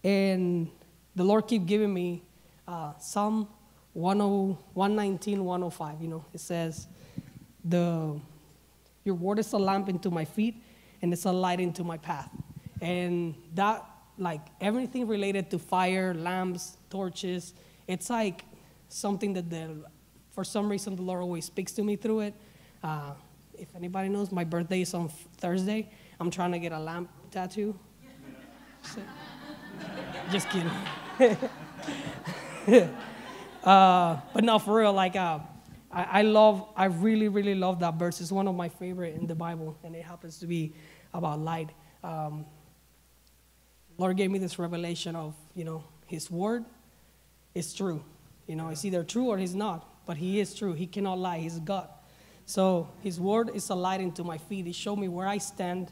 and 0.03 0.69
the 1.15 1.23
Lord 1.23 1.47
keep 1.47 1.65
giving 1.65 1.93
me 1.93 2.23
uh, 2.67 2.93
Psalm 2.99 3.47
119, 3.93 5.43
105. 5.43 6.01
You 6.01 6.07
know, 6.07 6.25
it 6.33 6.39
says, 6.39 6.87
"The 7.63 8.19
your 9.03 9.15
word 9.15 9.39
is 9.39 9.51
a 9.53 9.57
lamp 9.57 9.89
into 9.89 10.09
my 10.09 10.25
feet, 10.25 10.55
and 11.01 11.11
it's 11.11 11.25
a 11.25 11.31
light 11.31 11.59
into 11.59 11.83
my 11.83 11.97
path," 11.97 12.29
and 12.81 13.35
that 13.53 13.85
like 14.17 14.41
everything 14.61 15.07
related 15.07 15.49
to 15.51 15.59
fire, 15.59 16.13
lamps, 16.13 16.77
torches, 16.89 17.53
it's 17.87 18.09
like 18.09 18.45
something 18.87 19.33
that 19.33 19.49
the 19.49 19.83
for 20.31 20.43
some 20.43 20.69
reason 20.69 20.95
the 20.95 21.01
Lord 21.01 21.21
always 21.21 21.45
speaks 21.45 21.71
to 21.73 21.83
me 21.83 21.95
through 21.95 22.21
it. 22.21 22.33
Uh, 22.85 23.15
if 23.57 23.75
anybody 23.75 24.09
knows, 24.09 24.31
my 24.31 24.43
birthday 24.43 24.81
is 24.81 24.93
on 24.93 25.09
Thursday. 25.37 25.89
I'm 26.19 26.29
trying 26.29 26.51
to 26.51 26.59
get 26.59 26.71
a 26.71 26.77
lamp 26.77 27.09
tattoo. 27.31 27.73
So, 28.83 29.01
just 30.31 30.47
kidding. 30.51 30.69
uh, 33.63 34.19
but 34.31 34.43
no, 34.43 34.59
for 34.59 34.75
real, 34.77 34.93
like, 34.93 35.15
uh, 35.15 35.39
I, 35.91 36.03
I, 36.03 36.21
love, 36.21 36.67
I 36.75 36.85
really, 36.85 37.27
really 37.27 37.55
love 37.55 37.79
that 37.79 37.95
verse. 37.95 38.21
It's 38.21 38.31
one 38.31 38.47
of 38.47 38.53
my 38.53 38.69
favorite 38.69 39.15
in 39.15 39.25
the 39.25 39.33
Bible, 39.33 39.75
and 39.83 39.95
it 39.95 40.05
happens 40.05 40.37
to 40.41 40.45
be 40.45 40.75
about 41.11 41.39
light. 41.39 41.71
Um, 42.03 42.45
Lord 43.97 44.15
gave 44.15 44.29
me 44.29 44.37
this 44.37 44.59
revelation 44.59 45.15
of, 45.15 45.33
you 45.55 45.63
know, 45.63 45.83
His 46.05 46.29
word 46.29 46.65
is 47.55 47.73
true. 47.73 48.03
You 48.45 48.55
know, 48.55 48.69
it's 48.69 48.85
either 48.85 49.03
true 49.03 49.29
or 49.29 49.39
He's 49.39 49.55
not, 49.55 50.05
but 50.05 50.17
He 50.17 50.39
is 50.39 50.53
true. 50.53 50.73
He 50.73 50.85
cannot 50.85 51.17
lie. 51.17 51.39
He's 51.39 51.57
God. 51.57 51.89
So 52.45 52.89
his 53.01 53.19
word 53.19 53.49
is 53.53 53.69
a 53.69 53.75
light 53.75 54.01
into 54.01 54.23
my 54.23 54.37
feet. 54.37 54.67
It 54.67 54.75
shows 54.75 54.97
me 54.97 55.07
where 55.07 55.27
I 55.27 55.39
stand, 55.39 55.91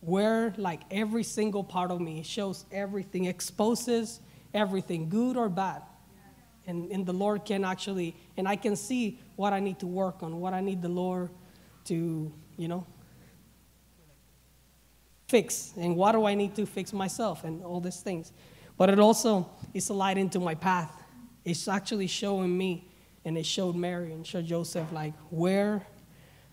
where 0.00 0.54
like 0.56 0.80
every 0.90 1.22
single 1.22 1.62
part 1.62 1.90
of 1.90 2.00
me. 2.00 2.22
Shows 2.22 2.64
everything, 2.72 3.26
exposes 3.26 4.20
everything, 4.52 5.08
good 5.08 5.36
or 5.36 5.48
bad. 5.48 5.82
And, 6.66 6.90
and 6.90 7.04
the 7.04 7.12
Lord 7.12 7.44
can 7.44 7.64
actually, 7.64 8.16
and 8.38 8.48
I 8.48 8.56
can 8.56 8.74
see 8.76 9.20
what 9.36 9.52
I 9.52 9.60
need 9.60 9.78
to 9.80 9.86
work 9.86 10.22
on, 10.22 10.40
what 10.40 10.54
I 10.54 10.60
need 10.60 10.80
the 10.80 10.88
Lord 10.88 11.28
to, 11.84 12.32
you 12.56 12.68
know, 12.68 12.86
fix, 15.28 15.74
and 15.76 15.96
what 15.96 16.12
do 16.12 16.24
I 16.24 16.34
need 16.34 16.54
to 16.54 16.64
fix 16.64 16.94
myself, 16.94 17.44
and 17.44 17.62
all 17.62 17.80
these 17.80 18.00
things. 18.00 18.32
But 18.78 18.88
it 18.88 18.98
also 18.98 19.50
is 19.74 19.90
a 19.90 19.92
light 19.92 20.16
into 20.16 20.40
my 20.40 20.54
path. 20.54 21.02
It's 21.44 21.68
actually 21.68 22.06
showing 22.06 22.56
me 22.56 22.88
and 23.24 23.38
it 23.38 23.46
showed 23.46 23.74
Mary 23.74 24.12
and 24.12 24.26
showed 24.26 24.46
Joseph 24.46 24.90
like 24.92 25.14
where, 25.30 25.86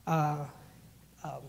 uh, 0.07 0.45
um, 1.23 1.41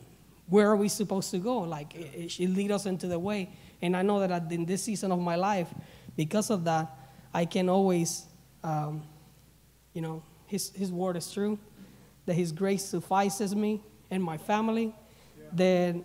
where 0.49 0.69
are 0.71 0.77
we 0.77 0.89
supposed 0.89 1.31
to 1.31 1.39
go? 1.39 1.59
Like 1.59 1.95
it, 1.95 2.41
it 2.41 2.51
lead 2.51 2.71
us 2.71 2.87
into 2.87 3.07
the 3.07 3.19
way. 3.19 3.51
And 3.81 3.97
I 3.97 4.03
know 4.03 4.21
that 4.27 4.51
in 4.53 4.65
this 4.65 4.83
season 4.83 5.13
of 5.13 5.19
my 5.19 5.37
life, 5.37 5.69
because 6.17 6.51
of 6.51 6.65
that, 6.65 6.91
I 7.33 7.45
can 7.45 7.69
always, 7.69 8.25
um, 8.63 9.03
you 9.93 10.03
know, 10.03 10.23
his, 10.47 10.71
his 10.71 10.93
word 10.93 11.17
is 11.17 11.31
true, 11.31 11.59
that 12.27 12.35
his 12.35 12.53
grace 12.53 12.85
suffices 12.85 13.55
me 13.57 13.81
and 14.11 14.23
my 14.23 14.37
family. 14.37 14.95
Yeah. 15.39 15.45
Then 15.53 16.05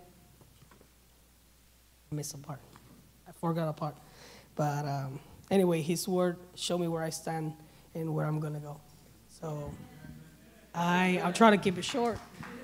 I 2.11 2.15
a 2.15 2.37
part. 2.37 2.59
I 3.27 3.31
forgot 3.33 3.67
a 3.67 3.73
part. 3.73 3.95
But 4.55 4.85
um, 4.85 5.19
anyway, 5.51 5.81
His 5.81 6.07
Word 6.07 6.37
showed 6.55 6.79
me 6.79 6.87
where 6.87 7.03
I 7.03 7.09
stand 7.09 7.53
and 7.93 8.13
where 8.15 8.25
I'm 8.25 8.39
gonna 8.39 8.59
go. 8.59 8.79
So 9.39 9.71
I 10.73 11.21
I'll 11.23 11.31
try 11.31 11.51
to 11.51 11.57
keep 11.57 11.77
it 11.77 11.85
short. 11.85 12.17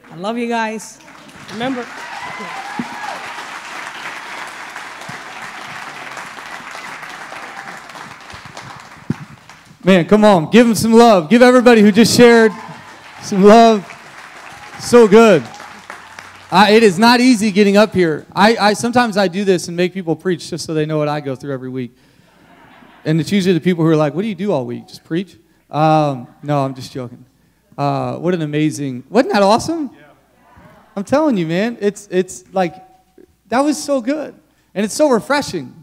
I 0.09 0.15
love 0.15 0.39
you 0.39 0.47
guys. 0.47 0.99
Remember. 1.51 1.85
Man, 9.83 10.05
come 10.05 10.25
on. 10.25 10.49
Give 10.49 10.65
them 10.65 10.73
some 10.73 10.93
love. 10.93 11.29
Give 11.29 11.43
everybody 11.43 11.81
who 11.81 11.91
just 11.91 12.17
shared 12.17 12.51
some 13.21 13.43
love. 13.43 13.85
So 14.79 15.07
good. 15.07 15.43
I, 16.51 16.71
it 16.71 16.81
is 16.81 16.97
not 16.97 17.19
easy 17.19 17.51
getting 17.51 17.77
up 17.77 17.93
here. 17.93 18.25
I, 18.35 18.57
I 18.57 18.73
sometimes 18.73 19.15
I 19.15 19.27
do 19.27 19.45
this 19.45 19.67
and 19.67 19.77
make 19.77 19.93
people 19.93 20.15
preach 20.15 20.49
just 20.49 20.65
so 20.65 20.73
they 20.73 20.87
know 20.87 20.97
what 20.97 21.07
I 21.07 21.19
go 21.19 21.35
through 21.35 21.53
every 21.53 21.69
week. 21.69 21.95
And 23.05 23.19
it's 23.21 23.31
usually 23.31 23.53
the 23.53 23.61
people 23.61 23.83
who 23.83 23.91
are 23.91 23.95
like, 23.95 24.15
"What 24.15 24.23
do 24.23 24.27
you 24.27 24.33
do 24.33 24.51
all 24.51 24.65
week? 24.65 24.87
Just 24.87 25.03
preach?" 25.03 25.37
Um, 25.73 26.27
no, 26.43 26.63
I'm 26.63 26.75
just 26.75 26.93
joking. 26.93 27.25
Uh, 27.75 28.17
what 28.17 28.35
an 28.35 28.43
amazing! 28.43 29.03
Wasn't 29.09 29.33
that 29.33 29.41
awesome? 29.41 29.89
I'm 30.95 31.03
telling 31.03 31.35
you, 31.35 31.47
man. 31.47 31.77
It's 31.81 32.07
it's 32.11 32.45
like 32.53 32.75
that 33.47 33.61
was 33.61 33.81
so 33.83 33.99
good, 33.99 34.35
and 34.75 34.85
it's 34.85 34.93
so 34.93 35.09
refreshing 35.09 35.73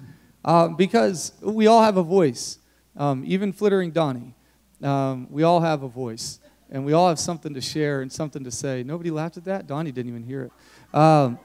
uh, 0.45 0.69
because 0.69 1.33
we 1.43 1.67
all 1.67 1.83
have 1.83 1.97
a 1.97 2.05
voice. 2.05 2.59
Um, 2.97 3.25
even 3.27 3.53
flittering 3.53 3.91
Donnie, 3.91 4.35
um, 4.83 5.27
we 5.29 5.43
all 5.43 5.61
have 5.61 5.83
a 5.83 5.89
voice, 5.89 6.39
and 6.71 6.85
we 6.85 6.93
all 6.93 7.09
have 7.09 7.19
something 7.19 7.53
to 7.55 7.61
share 7.61 8.03
and 8.03 8.13
something 8.13 8.45
to 8.45 8.51
say. 8.53 8.85
Nobody 8.85 9.11
laughed 9.11 9.39
at 9.39 9.45
that. 9.47 9.67
Donnie 9.67 9.91
didn't 9.91 10.11
even 10.11 10.23
hear 10.23 10.45
it. 10.45 10.97
Um, 10.97 11.39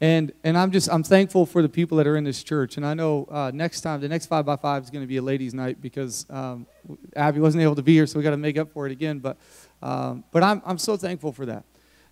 and 0.00 0.32
and 0.42 0.58
I'm 0.58 0.70
just 0.70 0.90
I'm 0.90 1.02
thankful 1.02 1.46
for 1.46 1.62
the 1.62 1.68
people 1.68 1.98
that 1.98 2.06
are 2.06 2.16
in 2.16 2.24
this 2.24 2.42
church. 2.42 2.76
And 2.76 2.84
I 2.84 2.94
know 2.94 3.26
uh, 3.30 3.50
next 3.54 3.82
time 3.82 4.00
the 4.00 4.08
next 4.08 4.26
five 4.26 4.44
by 4.44 4.56
five 4.56 4.82
is 4.82 4.90
going 4.90 5.02
to 5.02 5.08
be 5.08 5.18
a 5.18 5.22
ladies' 5.22 5.54
night 5.54 5.80
because 5.80 6.26
um, 6.30 6.66
Abby 7.14 7.40
wasn't 7.40 7.62
able 7.62 7.76
to 7.76 7.82
be 7.82 7.94
here, 7.94 8.06
so 8.06 8.18
we 8.18 8.22
got 8.22 8.30
to 8.30 8.36
make 8.36 8.58
up 8.58 8.72
for 8.72 8.86
it 8.86 8.92
again. 8.92 9.18
But 9.18 9.36
um, 9.82 10.24
but 10.32 10.42
I'm 10.42 10.62
I'm 10.64 10.78
so 10.78 10.96
thankful 10.96 11.32
for 11.32 11.46
that. 11.46 11.64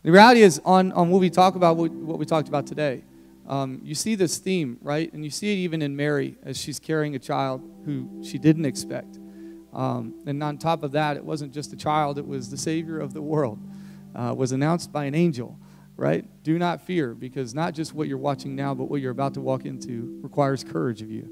The 0.03 0.13
reality 0.13 0.43
is 0.43 0.61
on 0.65 0.93
on 0.93 1.11
what 1.11 1.21
we 1.21 1.31
talk 1.31 1.55
about 1.55 1.77
what, 1.77 1.91
what 1.91 2.19
we 2.19 2.27
talked 2.27 2.49
about 2.49 2.67
today. 2.67 3.03
Um, 3.49 3.81
you 3.83 3.97
see 3.97 4.15
this 4.15 4.39
theme, 4.39 4.79
right? 4.83 5.13
And 5.13 5.25
you 5.25 5.31
see 5.31 5.53
it 5.53 5.57
even 5.57 5.83
in 5.83 5.97
Mary 5.97 6.37
as 6.45 6.57
she's 6.57 6.79
carrying 6.79 7.17
a 7.17 7.19
child 7.19 7.61
who 7.85 8.23
she 8.23 8.39
didn't 8.39 8.65
expect. 8.65 9.19
Um, 9.73 10.15
and 10.27 10.43
on 10.43 10.59
top 10.59 10.83
of 10.83 10.93
that, 10.93 11.17
it 11.17 11.25
wasn't 11.25 11.53
just 11.53 11.73
a 11.73 11.77
child, 11.77 12.19
it 12.19 12.27
was 12.27 12.51
the 12.51 12.59
Savior 12.59 13.01
of 13.01 13.15
the 13.15 13.23
world, 13.23 13.59
uh, 14.15 14.35
was 14.37 14.53
announced 14.53 14.93
by 14.93 15.07
an 15.07 15.15
angel, 15.15 15.59
right? 15.97 16.25
Do 16.43 16.59
not 16.59 16.83
fear, 16.83 17.15
because 17.15 17.55
not 17.55 17.75
just 17.75 17.95
what 17.95 18.09
you're 18.09 18.19
watching 18.19 18.57
now, 18.57 18.75
but 18.75 18.85
what 18.85 19.01
you're 19.01 19.13
about 19.13 19.35
to 19.35 19.41
walk 19.41 19.65
into 19.65 20.19
requires 20.23 20.65
courage 20.65 21.03
of 21.03 21.11
you. 21.11 21.29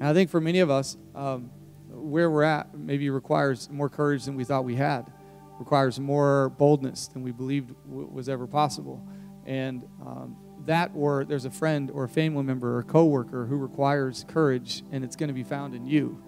And 0.00 0.08
I 0.08 0.14
think 0.14 0.30
for 0.30 0.40
many 0.40 0.60
of 0.60 0.70
us, 0.70 0.96
um, 1.14 1.50
where 1.88 2.30
we're 2.30 2.44
at 2.44 2.76
maybe 2.78 3.10
requires 3.10 3.68
more 3.70 3.88
courage 3.88 4.24
than 4.24 4.36
we 4.36 4.44
thought 4.44 4.64
we 4.64 4.76
had, 4.76 5.12
requires 5.58 5.98
more 5.98 6.50
boldness 6.50 7.08
than 7.08 7.22
we 7.22 7.32
believed 7.32 7.74
w- 7.88 8.08
was 8.10 8.28
ever 8.28 8.46
possible. 8.46 9.04
And 9.44 9.82
um, 10.00 10.36
that 10.68 10.90
or 10.94 11.24
there's 11.24 11.44
a 11.46 11.50
friend 11.50 11.90
or 11.90 12.04
a 12.04 12.08
family 12.08 12.42
member 12.42 12.76
or 12.76 12.78
a 12.80 12.84
coworker 12.84 13.46
who 13.46 13.56
requires 13.56 14.24
courage 14.28 14.82
and 14.92 15.02
it's 15.02 15.16
going 15.16 15.28
to 15.28 15.34
be 15.34 15.42
found 15.42 15.74
in 15.74 15.86
you 15.86 16.22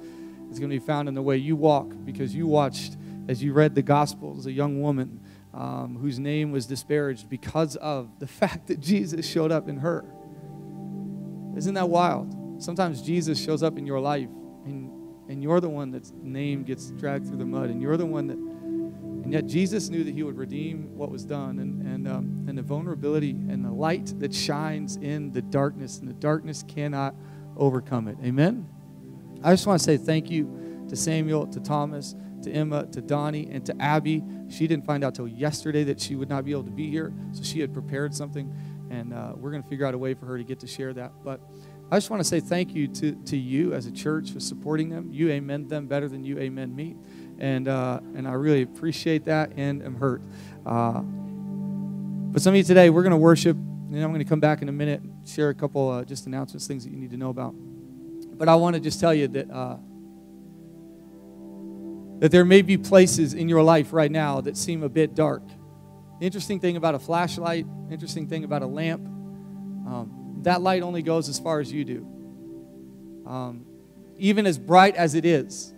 it's 0.49 0.59
going 0.59 0.71
to 0.71 0.79
be 0.79 0.85
found 0.85 1.09
in 1.09 1.15
the 1.15 1.23
way 1.23 1.37
you 1.37 1.55
walk 1.55 1.93
because 2.05 2.35
you 2.35 2.47
watched 2.47 2.97
as 3.29 3.43
you 3.43 3.53
read 3.53 3.75
the 3.75 3.83
gospels 3.83 4.47
a 4.47 4.53
young 4.53 4.81
woman 4.81 5.21
um, 5.53 5.97
whose 6.01 6.19
name 6.19 6.53
was 6.53 6.67
disparaged 6.67 7.29
because 7.29 7.77
of 7.77 8.19
the 8.19 8.27
fact 8.41 8.69
that 8.69 8.81
jesus 8.81 9.27
showed 9.27 9.53
up 9.53 9.69
in 9.69 9.79
her 9.79 10.05
isn't 11.57 11.75
that 11.75 11.89
wild 11.89 12.63
sometimes 12.63 13.03
jesus 13.03 13.43
shows 13.43 13.63
up 13.63 13.79
in 13.79 13.87
your 13.87 14.01
life 14.01 14.29
and, 14.65 14.91
and 15.29 15.43
you're 15.43 15.61
the 15.61 15.69
one 15.69 15.91
that's 15.91 16.13
name 16.23 16.63
gets 16.63 16.91
dragged 16.93 17.27
through 17.27 17.39
the 17.39 17.47
mud 17.47 17.71
and 17.71 17.81
you're 17.81 17.97
the 17.97 18.07
one 18.07 18.27
that 18.27 18.39
and 19.31 19.35
yet 19.35 19.47
Jesus 19.47 19.91
knew 19.91 20.03
that 20.03 20.13
he 20.13 20.25
would 20.25 20.37
redeem 20.37 20.97
what 20.97 21.09
was 21.09 21.25
done 21.25 21.61
and, 21.61 21.87
and, 21.87 22.09
um, 22.09 22.45
and 22.49 22.59
the 22.59 22.63
vulnerability 22.63 23.31
and 23.31 23.65
the 23.65 23.71
light 23.71 24.13
that 24.19 24.35
shines 24.35 24.97
in 24.97 25.31
the 25.31 25.41
darkness, 25.41 26.01
and 26.01 26.09
the 26.09 26.15
darkness 26.15 26.65
cannot 26.67 27.15
overcome 27.57 28.09
it. 28.09 28.17
Amen? 28.25 28.67
I 29.45 29.53
just 29.53 29.69
want 29.69 29.79
to 29.79 29.85
say 29.85 29.99
thank 29.99 30.31
you 30.31 30.85
to 30.89 30.97
Samuel, 30.97 31.47
to 31.47 31.61
Thomas, 31.61 32.17
to 32.43 32.51
Emma, 32.51 32.87
to 32.87 33.01
Donnie, 33.01 33.49
and 33.51 33.65
to 33.67 33.75
Abby. 33.81 34.23
She 34.49 34.67
didn't 34.67 34.87
find 34.87 35.05
out 35.05 35.15
till 35.15 35.29
yesterday 35.29 35.85
that 35.85 36.01
she 36.01 36.17
would 36.17 36.29
not 36.29 36.45
be 36.45 36.53
able 36.53 36.65
to 36.65 36.71
be 36.71 36.91
here, 36.91 37.13
so 37.33 37.43
she 37.43 37.61
had 37.61 37.73
prepared 37.73 38.15
something, 38.15 38.53
and 38.91 39.13
uh, 39.13 39.33
we're 39.37 39.51
going 39.51 39.63
to 39.63 39.69
figure 39.69 39.87
out 39.87 39.95
a 39.95 39.99
way 39.99 40.15
for 40.15 40.27
her 40.27 40.39
to 40.39 40.45
get 40.45 40.61
to 40.61 40.67
share 40.67 40.93
that. 40.95 41.13
But 41.25 41.41
I 41.91 41.97
just 41.97 42.11
want 42.11 42.21
to 42.21 42.29
say 42.29 42.41
thank 42.41 42.75
you 42.75 42.87
to, 42.89 43.13
to 43.13 43.37
you 43.37 43.75
as 43.75 43.87
a 43.87 43.93
church 43.93 44.31
for 44.31 44.41
supporting 44.41 44.89
them. 44.89 45.09
You 45.11 45.31
amen 45.31 45.69
them 45.69 45.87
better 45.87 46.09
than 46.09 46.25
you 46.25 46.39
amen 46.39 46.75
me 46.75 46.97
and 47.41 47.69
uh, 47.69 48.01
and 48.15 48.29
I 48.29 48.33
really 48.33 48.63
appreciate 48.63 49.25
that 49.25 49.53
and 49.57 49.83
am 49.83 49.97
hurt. 49.97 50.23
Uh, 50.65 51.01
but 52.33 52.43
some 52.43 52.53
of 52.53 52.59
you 52.59 52.63
today, 52.63 52.91
we're 52.91 53.03
going 53.03 53.11
to 53.11 53.17
worship, 53.17 53.57
and 53.57 53.97
I'm 53.97 54.11
going 54.11 54.21
to 54.21 54.29
come 54.29 54.39
back 54.39 54.63
in 54.63 54.69
a 54.69 54.73
minute, 54.73 55.03
share 55.27 55.49
a 55.49 55.55
couple 55.55 55.91
uh, 55.91 56.05
just 56.05 56.27
announcements, 56.27 56.67
things 56.67 56.85
that 56.85 56.91
you 56.91 56.97
need 56.97 57.11
to 57.11 57.17
know 57.17 57.31
about. 57.31 57.55
But 58.39 58.49
I 58.49 58.55
want 58.55 58.75
to 58.75 58.81
just 58.81 59.01
tell 59.01 59.13
you 59.13 59.27
that 59.29 59.51
uh, 59.51 59.79
that 62.21 62.31
there 62.31 62.45
may 62.45 62.63
be 62.63 62.77
places 62.77 63.35
in 63.35 63.49
your 63.49 63.63
life 63.63 63.93
right 63.93 64.11
now 64.11 64.41
that 64.43 64.57
seem 64.57 64.83
a 64.83 64.89
bit 64.89 65.15
dark. 65.15 65.43
The 66.21 66.27
interesting 66.27 66.61
thing 66.61 66.77
about 66.77 66.95
a 66.95 66.99
flashlight, 66.99 67.67
interesting 67.91 68.29
thing 68.29 68.45
about 68.45 68.63
a 68.63 68.67
lamp, 68.67 69.05
um, 69.07 70.39
that 70.43 70.61
light 70.61 70.83
only 70.83 71.03
goes 71.03 71.29
as 71.31 71.39
far 71.39 71.61
as 71.61 71.73
you 71.73 71.85
do. 71.85 72.07
Um, 73.27 73.65
even 74.19 74.47
as 74.47 74.59
bright 74.59 74.97
as 74.97 75.15
it 75.15 75.25
is, 75.25 75.73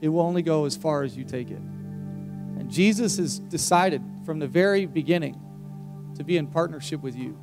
it 0.00 0.08
will 0.08 0.22
only 0.22 0.42
go 0.42 0.64
as 0.64 0.76
far 0.76 1.04
as 1.04 1.16
you 1.16 1.24
take 1.24 1.50
it. 1.50 1.58
And 1.60 2.68
Jesus 2.68 3.16
has 3.18 3.38
decided 3.38 4.02
from 4.26 4.40
the 4.40 4.48
very 4.48 4.84
beginning 4.84 5.40
to 6.16 6.24
be 6.24 6.36
in 6.36 6.48
partnership 6.48 7.00
with 7.02 7.14
you. 7.16 7.38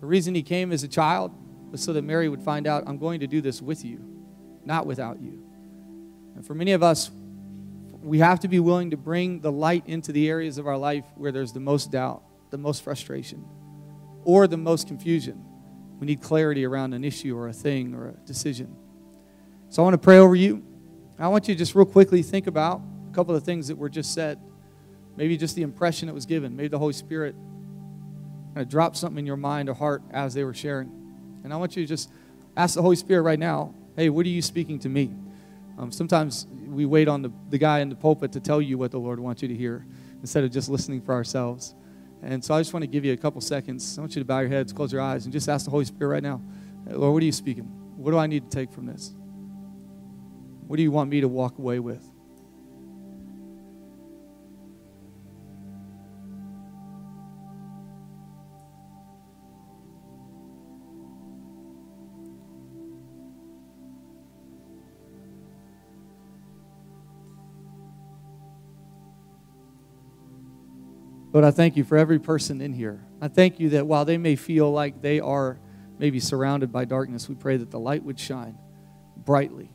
The 0.00 0.06
reason 0.06 0.34
he 0.34 0.42
came 0.42 0.72
as 0.72 0.82
a 0.82 0.88
child 0.88 1.32
was 1.70 1.80
so 1.82 1.92
that 1.92 2.02
Mary 2.02 2.28
would 2.28 2.42
find 2.42 2.66
out, 2.66 2.82
I'm 2.86 2.98
going 2.98 3.20
to 3.20 3.28
do 3.28 3.40
this 3.40 3.62
with 3.62 3.84
you, 3.84 4.00
not 4.64 4.86
without 4.86 5.20
you. 5.20 5.40
And 6.34 6.44
for 6.44 6.54
many 6.54 6.72
of 6.72 6.82
us, 6.82 7.12
we 8.04 8.18
have 8.18 8.40
to 8.40 8.48
be 8.48 8.60
willing 8.60 8.90
to 8.90 8.98
bring 8.98 9.40
the 9.40 9.50
light 9.50 9.84
into 9.86 10.12
the 10.12 10.28
areas 10.28 10.58
of 10.58 10.66
our 10.66 10.76
life 10.76 11.04
where 11.16 11.32
there's 11.32 11.52
the 11.52 11.60
most 11.60 11.90
doubt, 11.90 12.22
the 12.50 12.58
most 12.58 12.82
frustration, 12.82 13.44
or 14.24 14.46
the 14.46 14.58
most 14.58 14.86
confusion. 14.86 15.42
We 16.00 16.06
need 16.06 16.20
clarity 16.20 16.66
around 16.66 16.92
an 16.92 17.02
issue 17.02 17.36
or 17.36 17.48
a 17.48 17.52
thing 17.52 17.94
or 17.94 18.08
a 18.08 18.12
decision. 18.26 18.76
So 19.70 19.82
I 19.82 19.84
want 19.84 19.94
to 19.94 19.98
pray 19.98 20.18
over 20.18 20.34
you. 20.34 20.62
I 21.18 21.28
want 21.28 21.48
you 21.48 21.54
to 21.54 21.58
just 21.58 21.74
real 21.74 21.86
quickly 21.86 22.22
think 22.22 22.46
about 22.46 22.82
a 23.10 23.14
couple 23.14 23.34
of 23.34 23.42
things 23.42 23.68
that 23.68 23.78
were 23.78 23.88
just 23.88 24.12
said. 24.12 24.38
Maybe 25.16 25.36
just 25.38 25.56
the 25.56 25.62
impression 25.62 26.08
that 26.08 26.14
was 26.14 26.26
given. 26.26 26.54
Maybe 26.56 26.68
the 26.68 26.78
Holy 26.78 26.92
Spirit 26.92 27.34
kind 27.34 28.58
of 28.58 28.68
dropped 28.68 28.96
something 28.98 29.18
in 29.18 29.26
your 29.26 29.36
mind 29.36 29.68
or 29.70 29.74
heart 29.74 30.02
as 30.10 30.34
they 30.34 30.44
were 30.44 30.54
sharing. 30.54 30.90
And 31.42 31.52
I 31.52 31.56
want 31.56 31.74
you 31.74 31.84
to 31.84 31.88
just 31.88 32.10
ask 32.56 32.74
the 32.74 32.82
Holy 32.82 32.96
Spirit 32.96 33.22
right 33.22 33.38
now, 33.38 33.72
hey, 33.96 34.10
what 34.10 34.26
are 34.26 34.30
you 34.30 34.42
speaking 34.42 34.78
to 34.80 34.88
me? 34.88 35.10
Um, 35.78 35.90
sometimes 35.90 36.46
we 36.66 36.86
wait 36.86 37.08
on 37.08 37.22
the, 37.22 37.32
the 37.50 37.58
guy 37.58 37.80
in 37.80 37.88
the 37.88 37.96
pulpit 37.96 38.32
to 38.32 38.40
tell 38.40 38.62
you 38.62 38.78
what 38.78 38.90
the 38.90 38.98
Lord 38.98 39.18
wants 39.18 39.42
you 39.42 39.48
to 39.48 39.54
hear 39.54 39.86
instead 40.20 40.44
of 40.44 40.50
just 40.50 40.68
listening 40.68 41.00
for 41.00 41.14
ourselves. 41.14 41.74
And 42.22 42.42
so 42.42 42.54
I 42.54 42.60
just 42.60 42.72
want 42.72 42.82
to 42.82 42.86
give 42.86 43.04
you 43.04 43.12
a 43.12 43.16
couple 43.16 43.40
seconds. 43.40 43.98
I 43.98 44.00
want 44.00 44.14
you 44.14 44.20
to 44.20 44.24
bow 44.24 44.40
your 44.40 44.48
heads, 44.48 44.72
close 44.72 44.92
your 44.92 45.02
eyes, 45.02 45.24
and 45.24 45.32
just 45.32 45.48
ask 45.48 45.64
the 45.64 45.70
Holy 45.70 45.84
Spirit 45.84 46.10
right 46.10 46.22
now, 46.22 46.40
Lord, 46.86 47.12
what 47.12 47.22
are 47.22 47.26
you 47.26 47.32
speaking? 47.32 47.64
What 47.96 48.12
do 48.12 48.18
I 48.18 48.26
need 48.26 48.50
to 48.50 48.56
take 48.56 48.72
from 48.72 48.86
this? 48.86 49.14
What 50.66 50.76
do 50.76 50.82
you 50.82 50.90
want 50.90 51.10
me 51.10 51.20
to 51.20 51.28
walk 51.28 51.58
away 51.58 51.80
with? 51.80 52.04
Lord, 71.34 71.44
I 71.44 71.50
thank 71.50 71.76
you 71.76 71.82
for 71.82 71.98
every 71.98 72.20
person 72.20 72.60
in 72.60 72.72
here. 72.72 73.04
I 73.20 73.26
thank 73.26 73.58
you 73.58 73.70
that 73.70 73.88
while 73.88 74.04
they 74.04 74.18
may 74.18 74.36
feel 74.36 74.70
like 74.70 75.02
they 75.02 75.18
are 75.18 75.58
maybe 75.98 76.20
surrounded 76.20 76.70
by 76.70 76.84
darkness, 76.84 77.28
we 77.28 77.34
pray 77.34 77.56
that 77.56 77.72
the 77.72 77.78
light 77.78 78.04
would 78.04 78.20
shine 78.20 78.56
brightly. 79.16 79.68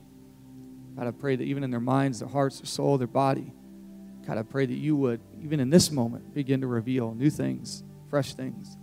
God, 0.96 1.06
I 1.06 1.10
pray 1.10 1.36
that 1.36 1.44
even 1.44 1.62
in 1.62 1.70
their 1.70 1.78
minds, 1.78 2.20
their 2.20 2.28
hearts, 2.30 2.60
their 2.60 2.66
soul, 2.66 2.96
their 2.96 3.06
body, 3.06 3.52
God, 4.26 4.38
I 4.38 4.42
pray 4.42 4.64
that 4.64 4.74
you 4.74 4.96
would, 4.96 5.20
even 5.42 5.60
in 5.60 5.68
this 5.68 5.90
moment, 5.90 6.32
begin 6.32 6.62
to 6.62 6.66
reveal 6.66 7.14
new 7.14 7.28
things, 7.28 7.84
fresh 8.08 8.32
things. 8.32 8.78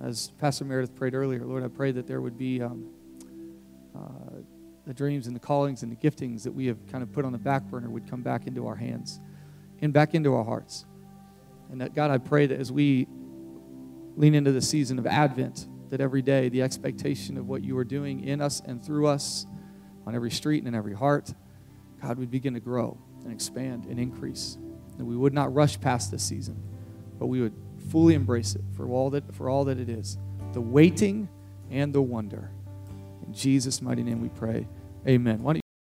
As 0.00 0.30
Pastor 0.38 0.64
Meredith 0.64 0.94
prayed 0.94 1.14
earlier, 1.14 1.44
Lord, 1.44 1.64
I 1.64 1.68
pray 1.68 1.90
that 1.90 2.06
there 2.06 2.20
would 2.20 2.38
be 2.38 2.62
um, 2.62 2.86
uh, 3.96 4.36
the 4.86 4.94
dreams 4.94 5.26
and 5.26 5.34
the 5.34 5.40
callings 5.40 5.82
and 5.82 5.90
the 5.90 5.96
giftings 5.96 6.44
that 6.44 6.52
we 6.52 6.66
have 6.66 6.78
kind 6.86 7.02
of 7.02 7.12
put 7.12 7.24
on 7.24 7.32
the 7.32 7.38
back 7.38 7.64
burner 7.64 7.90
would 7.90 8.08
come 8.08 8.22
back 8.22 8.46
into 8.46 8.68
our 8.68 8.76
hands 8.76 9.18
and 9.82 9.92
back 9.92 10.14
into 10.14 10.36
our 10.36 10.44
hearts. 10.44 10.84
And 11.70 11.80
that, 11.80 11.94
God, 11.94 12.10
I 12.10 12.18
pray 12.18 12.46
that 12.46 12.58
as 12.58 12.72
we 12.72 13.06
lean 14.16 14.34
into 14.34 14.52
the 14.52 14.62
season 14.62 14.98
of 14.98 15.06
Advent, 15.06 15.68
that 15.90 16.00
every 16.00 16.22
day 16.22 16.48
the 16.48 16.62
expectation 16.62 17.36
of 17.36 17.48
what 17.48 17.64
you 17.64 17.76
are 17.78 17.84
doing 17.84 18.24
in 18.24 18.40
us 18.40 18.60
and 18.64 18.84
through 18.84 19.06
us 19.06 19.46
on 20.06 20.14
every 20.14 20.30
street 20.30 20.58
and 20.58 20.68
in 20.68 20.74
every 20.74 20.94
heart, 20.94 21.32
God, 22.02 22.18
would 22.18 22.30
begin 22.30 22.54
to 22.54 22.60
grow 22.60 22.98
and 23.24 23.32
expand 23.32 23.86
and 23.86 23.98
increase. 23.98 24.58
That 24.98 25.04
we 25.04 25.16
would 25.16 25.34
not 25.34 25.52
rush 25.54 25.80
past 25.80 26.10
this 26.10 26.22
season, 26.22 26.62
but 27.18 27.26
we 27.26 27.40
would 27.40 27.54
fully 27.90 28.14
embrace 28.14 28.54
it 28.54 28.62
for 28.76 28.88
all 28.88 29.10
that, 29.10 29.34
for 29.34 29.48
all 29.48 29.64
that 29.64 29.78
it 29.78 29.88
is 29.88 30.18
the 30.52 30.60
waiting 30.60 31.28
and 31.70 31.92
the 31.92 32.02
wonder. 32.02 32.50
In 33.26 33.32
Jesus' 33.32 33.80
mighty 33.80 34.02
name 34.02 34.20
we 34.20 34.28
pray. 34.28 34.66
Amen. 35.06 35.42